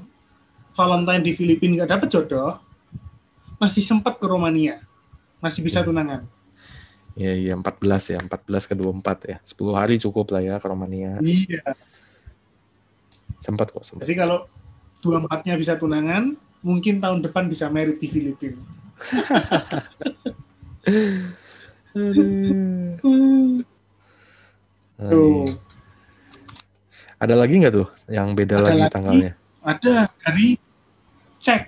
Valentine 0.75 1.23
di 1.23 1.33
Filipina 1.33 1.73
nggak 1.81 1.93
dapet 1.93 2.09
jodoh, 2.11 2.61
masih 3.65 3.81
sempat 3.81 4.21
ke 4.21 4.27
Romania, 4.29 4.85
masih 5.41 5.65
bisa 5.65 5.81
Iya. 5.81 5.89
tunangan. 5.89 6.21
Iya, 7.15 7.33
iya 7.33 7.53
14 7.55 8.11
ya, 8.11 8.19
14 8.21 8.67
ke 8.67 8.75
24 8.75 9.19
ya. 9.25 9.37
10 9.41 9.73
hari 9.73 9.97
cukup 9.97 10.35
lah 10.35 10.43
ya 10.43 10.55
ke 10.59 10.67
Romania. 10.67 11.17
Iya. 11.23 11.63
Sempat 13.39 13.71
kok, 13.71 13.81
sempat. 13.81 14.05
Jadi 14.05 14.15
kalau 14.15 14.45
dua 15.01 15.21
empatnya 15.21 15.55
bisa 15.55 15.77
tunangan, 15.77 16.35
mungkin 16.61 16.99
tahun 16.99 17.23
depan 17.23 17.47
bisa 17.47 17.69
merit 17.69 17.97
di 17.97 18.09
Filipina. 18.09 18.61
Tuh. 24.97 25.49
Ada 27.19 27.35
lagi 27.39 27.55
nggak 27.57 27.73
tuh 27.73 27.89
yang 28.11 28.37
beda 28.37 28.61
Ada 28.61 28.65
lagi 28.65 28.81
lagi. 28.85 28.93
tanggalnya? 28.93 29.33
Ada 29.65 29.95
dari 30.21 30.49
cek 31.41 31.65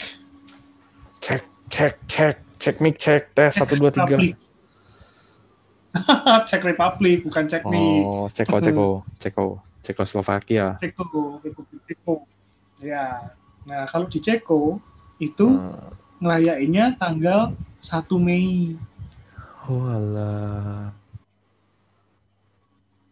Cek, 1.77 2.01
cek, 2.09 2.09
cek, 2.09 2.37
cek 2.57 2.77
mic, 2.81 2.97
cek 2.97 3.37
tes 3.37 3.53
satu 3.53 3.77
dua 3.77 3.93
tiga. 3.93 4.17
Republik. 4.17 4.41
Czech 6.49 6.63
Republic 6.65 7.17
bukan 7.21 7.45
Czech 7.45 7.69
nih. 7.69 8.01
Oh, 8.01 8.33
Ceko, 8.33 8.57
Ceko, 8.65 8.89
Ceko, 9.21 9.45
Cekoslovakia. 9.85 10.81
Ceko, 10.81 11.37
Republik 11.45 11.81
Ceko. 11.85 12.25
Ya. 12.81 13.29
Nah, 13.69 13.85
kalau 13.85 14.09
di 14.09 14.17
Ceko 14.25 14.81
itu 15.21 15.45
Hmm. 15.53 15.93
ngerayainnya 16.25 16.97
tanggal 16.97 17.53
1 17.77 18.17
Mei. 18.17 18.81
Oh 19.69 19.85
alah. 19.85 20.97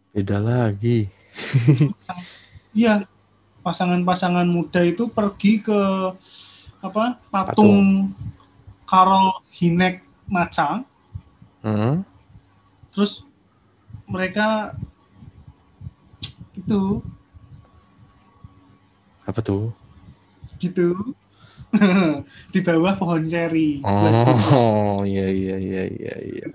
Beda 0.09 0.41
lagi. 0.41 1.05
Iya, 2.75 3.07
pasangan-pasangan 3.63 4.43
muda 4.43 4.83
itu 4.83 5.07
pergi 5.07 5.63
ke 5.63 5.79
apa 6.83 7.15
patung 7.31 8.11
Karol 8.85 9.41
Hinek 9.51 10.01
Maca, 10.25 10.85
Hmm. 11.59 12.05
terus 12.89 13.25
mereka 14.05 14.77
itu 16.53 17.01
Apa 19.25 19.41
tuh? 19.41 19.73
gitu 20.55 20.93
di 22.53 22.59
bawah 22.61 22.95
pohon 22.95 23.25
ceri. 23.25 23.81
Oh, 23.83 25.01
iya 25.03 25.27
iya 25.27 25.55
iya 25.57 25.83
iya 25.83 26.13
iya. 26.23 26.45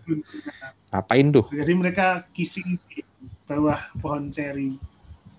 Ngapain 0.89 1.29
tuh? 1.29 1.45
Jadi 1.51 1.73
mereka 1.75 2.25
kissing 2.31 2.79
di 2.87 3.05
bawah 3.45 3.77
pohon 3.99 4.31
ceri. 4.31 4.79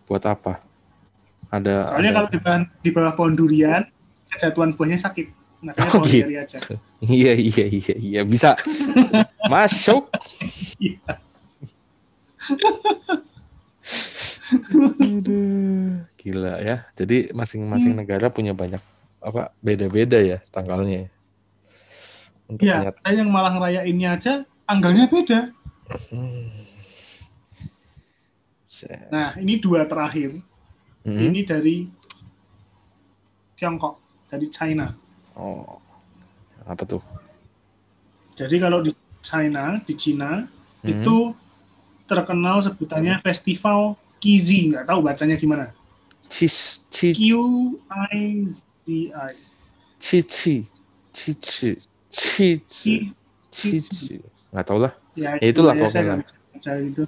Buat 0.05 0.27
apa? 0.27 0.61
Ada 1.49 1.89
Soalnya 1.89 2.11
ada- 2.11 2.17
kalau 2.19 2.29
di 2.29 2.39
bawah, 2.39 2.59
di 2.77 2.89
bawah 2.91 3.13
pohon 3.13 3.33
durian 3.33 3.83
kejatuhan 4.29 4.71
buahnya 4.71 4.99
sakit. 4.99 5.40
Makanya 5.61 5.93
Oh, 5.93 6.01
gitu. 6.05 6.25
aja. 6.33 6.57
Iya 7.01 7.33
iya 7.33 7.65
iya 7.65 7.95
iya 7.97 8.21
bisa 8.21 8.53
masuk. 9.53 10.05
Aduh, 15.01 16.03
gila 16.19 16.59
ya. 16.61 16.85
Jadi 16.93 17.31
masing-masing 17.31 17.95
negara 17.95 18.27
punya 18.29 18.51
banyak 18.53 18.81
apa 19.21 19.53
beda-beda 19.61 20.17
ya 20.19 20.37
tanggalnya. 20.49 21.07
ya. 21.07 21.09
Untuk 22.49 22.65
Iya, 22.67 22.91
ada 22.91 23.15
yang 23.15 23.31
malah 23.31 23.53
ngerayainnya 23.55 24.09
aja 24.17 24.33
tanggalnya 24.67 25.07
beda. 25.07 25.39
Set. 28.67 29.07
Nah, 29.11 29.35
ini 29.39 29.59
dua 29.59 29.87
terakhir. 29.87 30.39
Hmm. 31.01 31.17
Ini 31.17 31.39
dari 31.43 31.87
Tiongkok, 33.55 33.97
dari 34.27 34.47
China. 34.51 34.91
Oh, 35.35 35.79
apa 36.65 36.83
tuh? 36.83 37.01
Jadi 38.35 38.55
kalau 38.57 38.81
di 38.81 38.91
China, 39.21 39.79
di 39.83 39.93
Cina 39.95 40.43
Hmm. 40.81 40.89
itu 40.89 41.17
terkenal 42.09 42.57
sebutannya 42.57 43.21
Festival 43.21 43.93
Kizi, 44.17 44.73
nggak 44.73 44.89
tahu 44.89 44.99
bacanya 45.05 45.37
gimana. 45.37 45.69
Cis, 46.31 46.87
ci, 46.89 47.13
Q 47.13 47.21
I 48.11 48.47
Z 48.49 48.65
I. 48.87 49.33
ci, 50.01 50.17
ci, 50.25 50.65
ci, 51.13 51.31
ci, 51.37 51.69
ci, 52.09 52.47
ci, 52.65 52.93
Ci- 53.51 53.77
ci, 53.77 53.77
ci. 53.83 54.15
Nggak 54.49 54.65
tahu 54.65 54.79
lah. 54.81 54.93
Ya, 55.13 55.35
Ya, 55.37 55.47
itulah 55.51 55.75
ya, 55.75 55.85
pokoknya. 55.85 56.23
itu. 56.81 57.03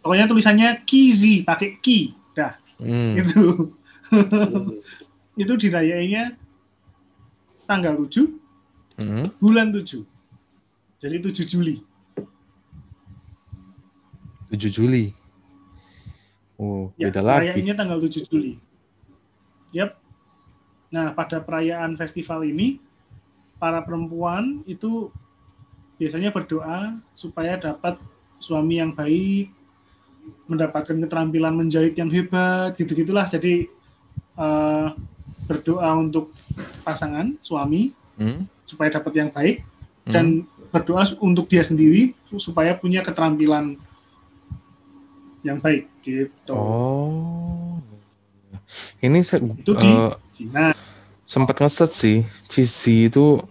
Pokoknya 0.00 0.24
tulisannya 0.30 0.68
Kizi 0.86 1.42
pakai 1.42 1.76
ki. 1.82 2.14
Dah, 2.32 2.54
Hmm. 2.80 3.18
itu. 3.20 3.74
itu 5.42 5.52
dirayainnya 5.58 6.38
tanggal 7.64 7.96
7 7.98 8.40
Hmm. 8.94 9.26
bulan 9.42 9.74
7. 9.74 10.06
Jadi 10.98 11.16
7 11.20 11.44
Juli. 11.44 11.82
7 14.48 14.70
Juli. 14.70 15.10
Oh, 16.54 16.94
Ya, 16.94 17.10
beda 17.10 17.20
lagi. 17.20 17.50
perayaannya 17.50 17.74
tanggal 17.74 17.98
7 17.98 18.22
Juli. 18.24 18.54
Yap. 19.74 19.98
Nah, 20.94 21.10
pada 21.10 21.42
perayaan 21.42 21.98
festival 21.98 22.46
ini, 22.46 22.78
para 23.58 23.82
perempuan 23.82 24.62
itu 24.64 25.10
biasanya 25.98 26.30
berdoa 26.30 26.94
supaya 27.10 27.58
dapat 27.58 27.98
suami 28.38 28.78
yang 28.78 28.94
baik, 28.94 29.50
mendapatkan 30.46 30.94
keterampilan 30.96 31.52
menjahit 31.52 31.98
yang 31.98 32.08
hebat, 32.08 32.78
gitu-gitulah. 32.78 33.26
Jadi 33.26 33.66
eh, 34.34 34.88
berdoa 35.44 35.92
untuk 35.94 36.30
pasangan 36.82 37.36
suami 37.38 37.92
Hmm? 38.14 38.46
supaya 38.62 38.94
dapat 38.94 39.12
yang 39.14 39.28
baik 39.28 39.66
Hmm. 40.04 40.12
dan 40.12 40.26
berdoa 40.70 41.02
untuk 41.18 41.46
dia 41.46 41.60
sendiri 41.60 42.14
supaya 42.34 42.70
punya 42.72 43.00
keterampilan 43.00 43.74
yang 45.40 45.58
baik 45.58 45.90
gitu. 46.00 46.54
Oh. 46.54 47.76
Ini 48.98 49.20
se- 49.20 49.42
Itu 49.42 49.74
di 49.74 49.90
eh, 49.90 50.12
Cina. 50.32 50.72
sempat 51.22 51.58
ngeset 51.58 51.90
sih. 51.90 52.18
Cici 52.46 53.08
itu 53.08 53.42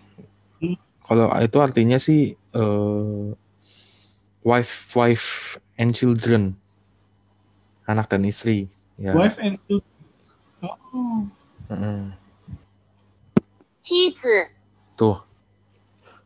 Hmm. 0.57 0.75
kalau 1.01 1.27
itu 1.37 1.57
artinya 1.59 1.97
sih 1.97 2.33
eh, 2.33 3.25
wife 4.41 4.73
wife 4.93 5.27
and 5.75 5.91
children. 5.91 6.55
Anak 7.83 8.07
dan 8.07 8.23
istri. 8.23 8.71
Ya. 8.95 9.11
Wife 9.11 9.37
and 9.37 9.59
children. 9.67 9.91
Oh, 10.63 11.27
Mm-mm. 11.71 12.11
cheese 13.83 14.51
Tuh. 14.97 15.17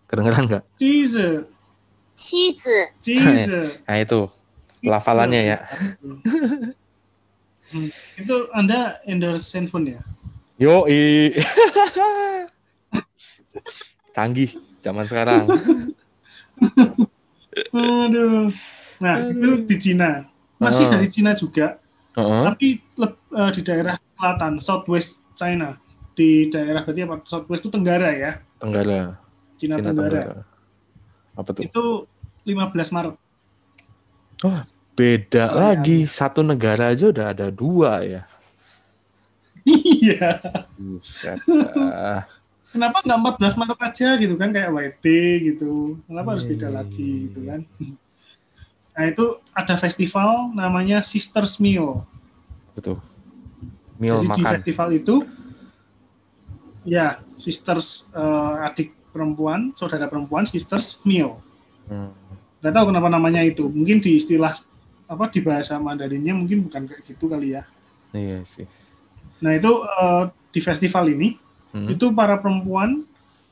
Kedengeran 0.08 0.48
nggak? 0.48 0.64
cheese 0.80 1.46
cheese 2.16 2.94
cheese 3.04 3.50
Nah 3.88 3.98
itu 4.00 4.30
lafalannya 4.86 5.42
ya. 5.56 5.60
Hmm, 7.68 7.92
itu 8.16 8.36
Anda 8.56 9.04
endorse 9.04 9.52
handphone 9.60 10.00
ya? 10.00 10.02
Yo, 10.58 10.88
Canggih 14.16 14.56
zaman 14.82 15.06
sekarang. 15.06 15.46
Aduh. 17.76 18.50
Nah, 18.98 19.16
itu 19.30 19.50
di 19.68 19.76
Cina. 19.78 20.26
Masih 20.58 20.88
uh 20.88 20.90
-huh. 20.90 20.94
dari 20.98 21.08
Cina 21.12 21.38
juga, 21.38 21.78
Uh 22.18 22.26
-huh. 22.26 22.44
tapi 22.50 22.82
uh, 22.98 23.52
di 23.54 23.62
daerah 23.62 24.02
selatan, 24.18 24.58
southwest 24.58 25.22
China. 25.38 25.78
Di 26.18 26.50
daerah 26.50 26.82
berarti 26.82 27.02
apa? 27.06 27.22
Southwest 27.24 27.62
itu 27.62 27.70
Tenggara 27.70 28.10
ya, 28.10 28.42
Tenggara. 28.58 29.22
Cina, 29.56 29.78
Cina 29.78 29.94
Tenggara. 29.94 30.22
Tenggara. 30.26 30.44
Apa 31.38 31.50
tuh? 31.54 31.62
Itu 31.64 31.84
15 32.44 32.90
Maret. 32.90 33.16
Beda 34.98 35.54
Oh, 35.54 35.62
lagi. 35.62 36.10
Satu 36.10 36.42
negara 36.42 36.90
aja 36.90 37.14
udah 37.14 37.30
ada 37.30 37.54
dua 37.54 38.02
ya. 38.02 38.22
Iya. 39.68 40.42
Buset. 40.74 41.38
Kenapa 42.68 42.98
nggak 43.04 43.20
14 43.38 43.60
Maret 43.60 43.80
aja 43.84 44.08
gitu 44.16 44.34
kan 44.34 44.50
kayak 44.50 44.72
YT 44.74 45.06
gitu? 45.54 46.02
Kenapa 46.08 46.34
harus 46.34 46.46
beda 46.46 46.68
Hmm. 46.68 46.78
lagi 46.80 47.10
gitu 47.30 47.40
kan? 47.46 47.62
Nah 48.98 49.04
itu 49.06 49.26
ada 49.54 49.76
festival 49.78 50.50
namanya 50.56 51.06
Sisters 51.06 51.62
Meal. 51.62 52.02
Betul. 52.74 52.98
Meal 53.98 54.22
Jadi 54.22 54.26
di 54.26 54.30
makan. 54.42 54.54
festival 54.62 54.90
itu 54.94 55.16
ya 56.86 57.18
sisters 57.36 58.08
eh, 58.14 58.66
adik 58.68 58.94
perempuan, 59.12 59.74
saudara 59.74 60.06
perempuan, 60.06 60.46
sisters 60.46 61.02
meal. 61.04 61.42
Hmm. 61.90 62.14
Nggak 62.62 62.74
tahu 62.74 62.86
kenapa 62.94 63.08
namanya 63.10 63.42
itu. 63.42 63.66
Mungkin 63.66 63.98
di 64.00 64.18
istilah 64.18 64.54
apa 65.08 65.26
di 65.32 65.40
bahasa 65.42 65.80
Mandarinnya 65.80 66.36
mungkin 66.36 66.68
bukan 66.68 66.86
kayak 66.86 67.02
gitu 67.06 67.26
kali 67.26 67.58
ya. 67.58 67.64
Iya 68.14 68.46
sih. 68.46 68.68
Nah 69.42 69.58
itu 69.58 69.72
eh, 69.84 70.24
di 70.54 70.60
festival 70.62 71.06
ini 71.10 71.38
Hmm. 71.68 71.84
itu 71.92 72.16
para 72.16 72.40
perempuan 72.40 73.04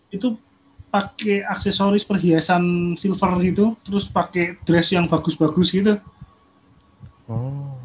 itu 0.07 0.39
pakai 0.87 1.43
aksesoris 1.43 2.07
perhiasan 2.07 2.95
silver 2.95 3.27
gitu, 3.43 3.75
terus 3.83 4.07
pakai 4.07 4.55
dress 4.63 4.95
yang 4.95 5.03
bagus-bagus 5.03 5.67
gitu. 5.67 5.99
Oh. 7.27 7.75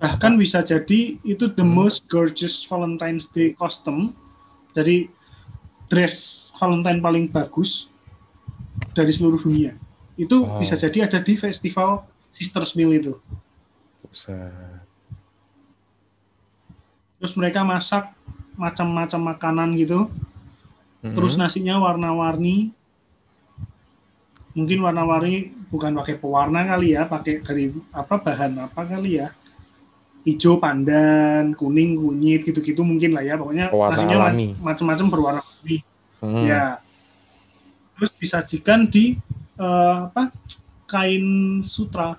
Bahkan 0.00 0.34
bisa 0.40 0.64
jadi 0.64 1.20
itu 1.22 1.44
the 1.52 1.62
Hmm. 1.62 1.76
most 1.76 2.08
gorgeous 2.08 2.64
Valentine's 2.64 3.30
Day 3.30 3.54
costume. 3.54 4.16
Jadi 4.74 5.06
dress 5.86 6.48
Valentine 6.58 6.98
paling 6.98 7.24
bagus 7.28 7.86
dari 8.96 9.12
seluruh 9.14 9.38
dunia. 9.38 9.76
Itu 10.14 10.46
Wow. 10.46 10.58
bisa 10.58 10.74
jadi 10.74 11.06
ada 11.06 11.18
di 11.22 11.34
festival 11.38 12.06
Sisters 12.34 12.74
Meal 12.74 12.90
itu. 12.94 13.14
Terus 17.18 17.34
mereka 17.38 17.62
masak 17.62 18.10
macam-macam 18.54 19.20
makanan 19.34 19.68
gitu. 19.78 20.10
Mm-mm. 21.02 21.14
Terus 21.14 21.38
nasinya 21.38 21.78
warna-warni. 21.78 22.70
Mungkin 24.54 24.78
warna-warni 24.86 25.50
bukan 25.66 25.98
pakai 25.98 26.14
pewarna 26.14 26.62
kali 26.62 26.94
ya, 26.94 27.06
pakai 27.10 27.42
dari 27.42 27.74
apa 27.90 28.14
bahan 28.18 28.70
apa 28.70 28.86
kali 28.86 29.18
ya. 29.18 29.34
Hijau 30.24 30.56
pandan, 30.56 31.52
kuning 31.52 32.00
kunyit 32.00 32.48
gitu-gitu 32.48 32.80
mungkin 32.80 33.12
lah 33.12 33.20
ya. 33.20 33.36
Pokoknya 33.36 33.68
Pewarna 33.68 33.92
nasinya 34.00 34.16
alami. 34.24 34.46
ma- 34.56 34.72
macam-macam 34.72 35.06
berwarna-warni. 35.12 35.76
Hmm. 36.24 36.44
Ya. 36.48 36.64
Terus 37.94 38.12
disajikan 38.18 38.88
di 38.88 39.20
eh, 39.60 39.96
apa 40.08 40.32
kain 40.88 41.60
sutra. 41.64 42.16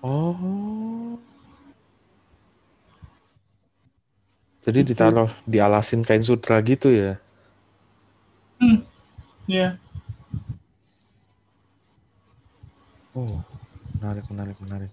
Oh. 0.00 1.20
Jadi 4.64 4.80
ditaruh 4.80 5.28
dialasin 5.44 6.00
kain 6.08 6.24
sutra 6.24 6.56
gitu 6.64 6.88
ya? 6.88 7.20
Hmm. 8.56 8.80
Ya, 9.44 9.76
Oh, 13.14 13.44
menarik, 14.00 14.26
menarik, 14.26 14.56
menarik. 14.58 14.90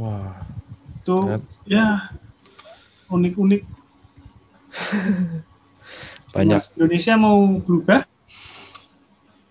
Wah, 0.00 0.40
Ternyata- 1.04 1.44
ya 1.68 2.08
unik-unik. 3.12 3.62
banyak. 6.34 6.62
Mas 6.62 6.72
Indonesia 6.78 7.14
mau 7.18 7.58
berubah 7.60 8.06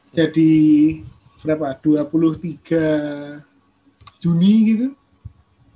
jadi 0.09 0.51
berapa? 1.43 1.75
23 1.77 3.45
Juni 4.17 4.53
gitu. 4.65 4.87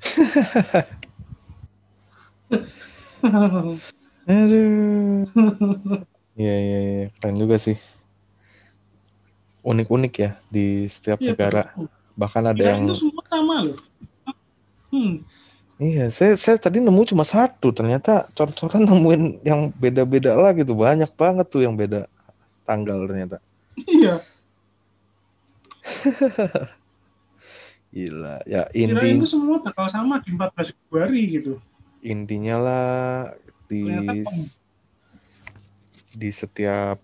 Aduh. 4.24 5.28
Iya, 6.34 6.56
iya, 6.58 6.80
iya. 6.82 7.06
Keren 7.20 7.38
juga 7.38 7.56
sih. 7.60 7.78
Unik-unik 9.64 10.14
ya 10.18 10.32
di 10.50 10.88
setiap 10.88 11.20
Iya, 11.22 11.36
negara. 11.36 11.64
betul. 11.72 11.88
Bahkan 12.14 12.44
ada 12.46 12.56
Kirain 12.56 12.84
yang... 12.84 12.84
itu 12.92 12.96
semua 13.00 13.24
sama 13.28 13.56
loh. 13.64 13.78
Hmm. 14.94 15.26
Iya, 15.82 16.14
saya, 16.14 16.38
saya 16.38 16.62
tadi 16.62 16.78
nemu 16.78 17.02
cuma 17.10 17.26
satu. 17.26 17.74
Ternyata 17.74 18.30
cor-coran 18.38 18.86
nemuin 18.90 19.42
yang 19.42 19.74
beda-beda 19.74 20.38
lagi 20.38 20.62
tuh. 20.62 20.78
Banyak 20.78 21.10
banget 21.18 21.50
tuh 21.50 21.66
yang 21.66 21.74
beda 21.74 22.06
tanggal 22.64 23.10
ternyata. 23.10 23.42
Iya. 23.74 24.22
Gila. 27.94 28.46
Ya 28.46 28.70
inti 28.74 29.18
itu 29.18 29.26
semua 29.30 29.62
bakal 29.62 29.90
sama 29.90 30.22
di 30.22 30.34
14 30.34 30.74
Februari 30.74 31.22
gitu. 31.30 31.58
intinya 32.04 32.60
lah 32.60 33.32
di 33.72 33.88
di 36.12 36.30
setiap 36.36 37.00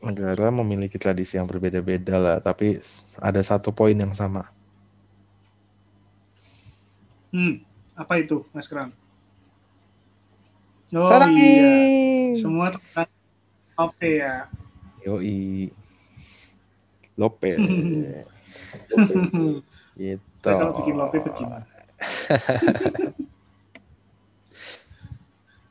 negara 0.00 0.48
memiliki 0.48 0.96
tradisi 0.96 1.36
yang 1.36 1.44
berbeda-beda 1.44 2.16
lah, 2.16 2.36
tapi 2.40 2.80
ada 3.20 3.40
satu 3.44 3.76
poin 3.76 3.92
yang 3.92 4.16
sama. 4.16 4.48
Hmm. 7.30 7.62
Apa 7.94 8.18
itu, 8.22 8.46
Mas 8.54 8.66
Kran? 8.66 8.90
Oh 10.90 11.06
Sarangi. 11.06 11.38
iya. 11.38 11.74
Semua 12.34 12.74
tentang 12.74 13.06
Oke 13.80 14.20
ya. 14.20 14.44
Yoi. 15.06 15.72
Lope. 17.16 17.56
gitu. 19.96 20.44
Saya 20.44 20.54
kalau 20.56 20.72
bikin 20.76 20.94
lope 20.96 21.18
begini. 21.24 21.58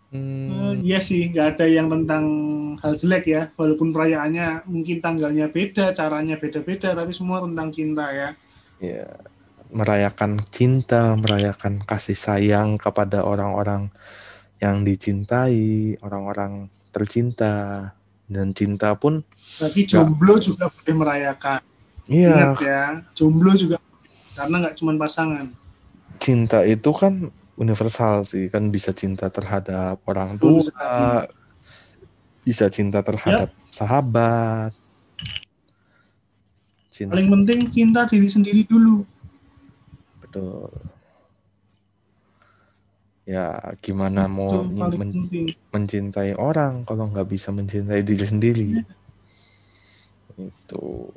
Hmm, 0.10 0.82
iya 0.82 0.97
sih, 1.05 1.30
nggak 1.30 1.53
ada 1.53 1.70
yang 1.70 1.86
tentang 1.86 2.26
hal 2.82 2.97
jelek 2.97 3.30
ya. 3.30 3.53
Walaupun 3.53 3.93
perayaannya 3.93 4.66
mungkin 4.66 5.05
tanggalnya 5.05 5.53
beda, 5.53 5.93
caranya 5.93 6.34
beda-beda, 6.34 6.97
tapi 6.97 7.14
semua 7.14 7.45
tentang 7.45 7.70
cinta 7.70 8.10
ya. 8.10 8.34
ya, 8.82 9.05
merayakan 9.70 10.42
cinta, 10.50 11.14
merayakan 11.14 11.86
kasih 11.86 12.18
sayang 12.18 12.82
kepada 12.82 13.22
orang-orang 13.22 13.94
yang 14.60 14.82
dicintai, 14.84 15.96
orang-orang 16.02 16.68
tercinta, 16.90 17.94
dan 18.30 18.54
cinta 18.54 18.94
pun, 18.98 19.26
Bagi 19.58 19.84
jomblo 19.90 20.38
juga 20.38 20.70
boleh 20.70 20.94
merayakan. 20.96 21.60
iya, 22.10 22.54
Ingat 22.54 22.62
ya, 22.62 22.82
jomblo 23.18 23.54
juga 23.58 23.78
karena 24.38 24.56
nggak 24.66 24.76
cuma 24.80 24.94
pasangan. 24.98 25.48
cinta 26.20 26.64
itu 26.68 26.92
kan 26.92 27.32
universal 27.60 28.24
sih, 28.28 28.48
kan 28.52 28.68
bisa 28.72 28.92
cinta 28.92 29.28
terhadap 29.32 30.00
orang 30.06 30.36
Betul 30.36 30.68
tua, 30.70 31.28
bisa 32.44 32.66
cinta 32.72 33.00
terhadap 33.06 33.52
sahabat, 33.70 34.74
cinta 36.92 37.16
Paling 37.16 37.30
penting 37.30 37.60
cinta 37.72 38.04
diri 38.10 38.28
sendiri 38.28 38.64
dulu. 38.66 39.06
Betul. 40.30 40.70
Ya, 43.26 43.54
gimana 43.82 44.26
mau 44.26 44.62
men- 44.66 44.94
penting. 44.94 45.54
mencintai 45.70 46.34
orang 46.34 46.82
kalau 46.82 47.10
nggak 47.10 47.30
bisa 47.30 47.50
mencintai 47.50 48.02
diri 48.02 48.26
sendiri? 48.26 48.70
Itu. 50.34 51.10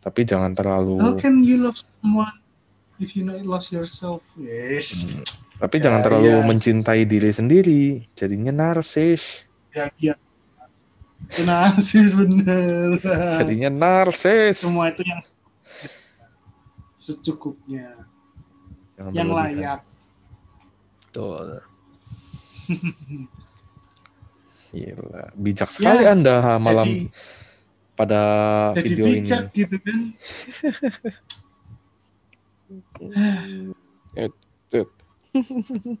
Tapi 0.00 0.20
jangan 0.24 0.52
terlalu, 0.52 1.00
How 1.00 1.16
can 1.16 1.40
you 1.40 1.64
love 1.64 1.76
someone 1.76 2.32
if 3.00 3.16
you 3.16 3.24
not 3.24 3.40
love 3.42 3.64
yourself? 3.72 4.20
Yes. 4.36 5.16
tapi 5.56 5.80
Ya, 5.80 5.88
jangan 5.88 6.00
terlalu 6.04 6.28
iya. 6.36 6.44
mencintai 6.44 7.02
diri 7.08 7.32
sendiri, 7.32 7.82
jadinya 8.12 8.52
narsis. 8.52 9.48
Ya, 9.72 9.88
ya. 9.96 10.14
Narsis 11.40 12.12
bener. 12.20 13.00
Jadinya 13.40 13.72
narsis. 13.72 14.60
Semua 14.60 14.92
itu 14.92 15.02
yang 15.02 15.24
secukupnya, 17.00 18.05
Jangan 18.96 19.12
yang 19.12 19.28
berlebihan. 19.28 19.60
layak. 19.60 19.80
Betul. 21.06 21.46
Gila, 24.76 25.32
bijak 25.38 25.70
sekali 25.72 26.04
Ya, 26.04 26.12
Anda 26.12 26.58
malam 26.58 26.84
Jadi, 26.84 27.08
pada 27.96 28.20
jadi 28.76 28.82
video 28.84 29.04
bijak 29.08 29.42
ini. 29.48 29.56
gitu 29.56 29.76
kan. 29.80 30.00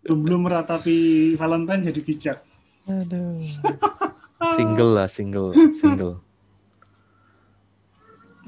Belum 0.00 0.24
belum 0.24 0.40
meratapi 0.48 0.96
Valentine 1.36 1.92
jadi 1.92 2.00
bijak. 2.00 2.38
Aduh. 2.88 3.44
Single 4.56 4.92
lah, 4.96 5.08
single, 5.12 5.52
single. 5.76 6.24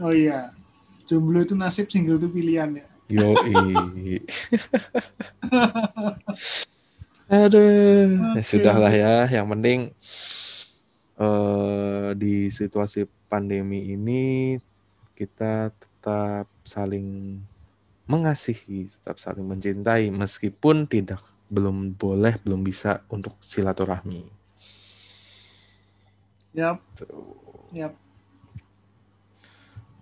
Oh 0.01 0.11
iya. 0.11 0.57
Jomblo 1.05 1.45
itu 1.45 1.53
nasib, 1.53 1.93
single 1.93 2.17
itu 2.17 2.33
pilihan 2.33 2.73
ya. 2.73 2.89
Yoi. 3.13 4.25
Aduh, 7.33 8.37
ya 8.37 8.43
sudahlah 8.45 8.93
ya. 8.93 9.29
Yang 9.29 9.47
penting 9.53 9.81
eh, 11.21 12.09
di 12.17 12.49
situasi 12.49 13.05
pandemi 13.29 13.93
ini 13.93 14.57
kita 15.13 15.73
tetap 15.77 16.49
saling 16.65 17.41
mengasihi, 18.09 18.89
tetap 18.89 19.17
saling 19.21 19.47
mencintai, 19.47 20.11
meskipun 20.13 20.89
tidak 20.89 21.21
belum 21.53 21.95
boleh, 21.97 22.41
belum 22.43 22.65
bisa 22.65 23.05
untuk 23.13 23.37
silaturahmi. 23.45 24.25
Yap, 26.53 26.85
Tuh. 26.97 27.69
yap. 27.73 27.97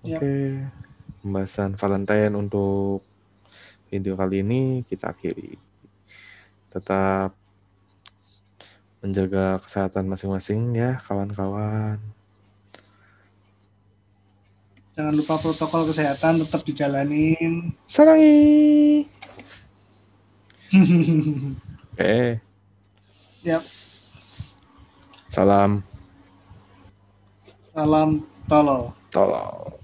Oke, 0.02 0.26
Yap. 0.26 0.89
Pembahasan 1.20 1.76
Valentine 1.76 2.32
untuk 2.32 3.04
video 3.92 4.16
kali 4.16 4.40
ini 4.44 4.82
kita 4.88 5.12
akhiri. 5.12 5.56
Tetap 6.72 7.36
menjaga 9.00 9.56
kesehatan 9.64 10.08
masing-masing 10.08 10.76
ya, 10.76 11.00
kawan-kawan. 11.04 11.96
Jangan 14.96 15.14
lupa 15.16 15.34
protokol 15.40 15.82
kesehatan 15.88 16.44
tetap 16.44 16.60
dijalanin. 16.66 17.72
Sarangi. 17.88 19.08
Oke, 21.90 22.38
yap. 23.42 23.62
salam 25.26 25.82
Salam 27.74 28.22
tolol. 28.46 28.94
tolong. 29.10 29.79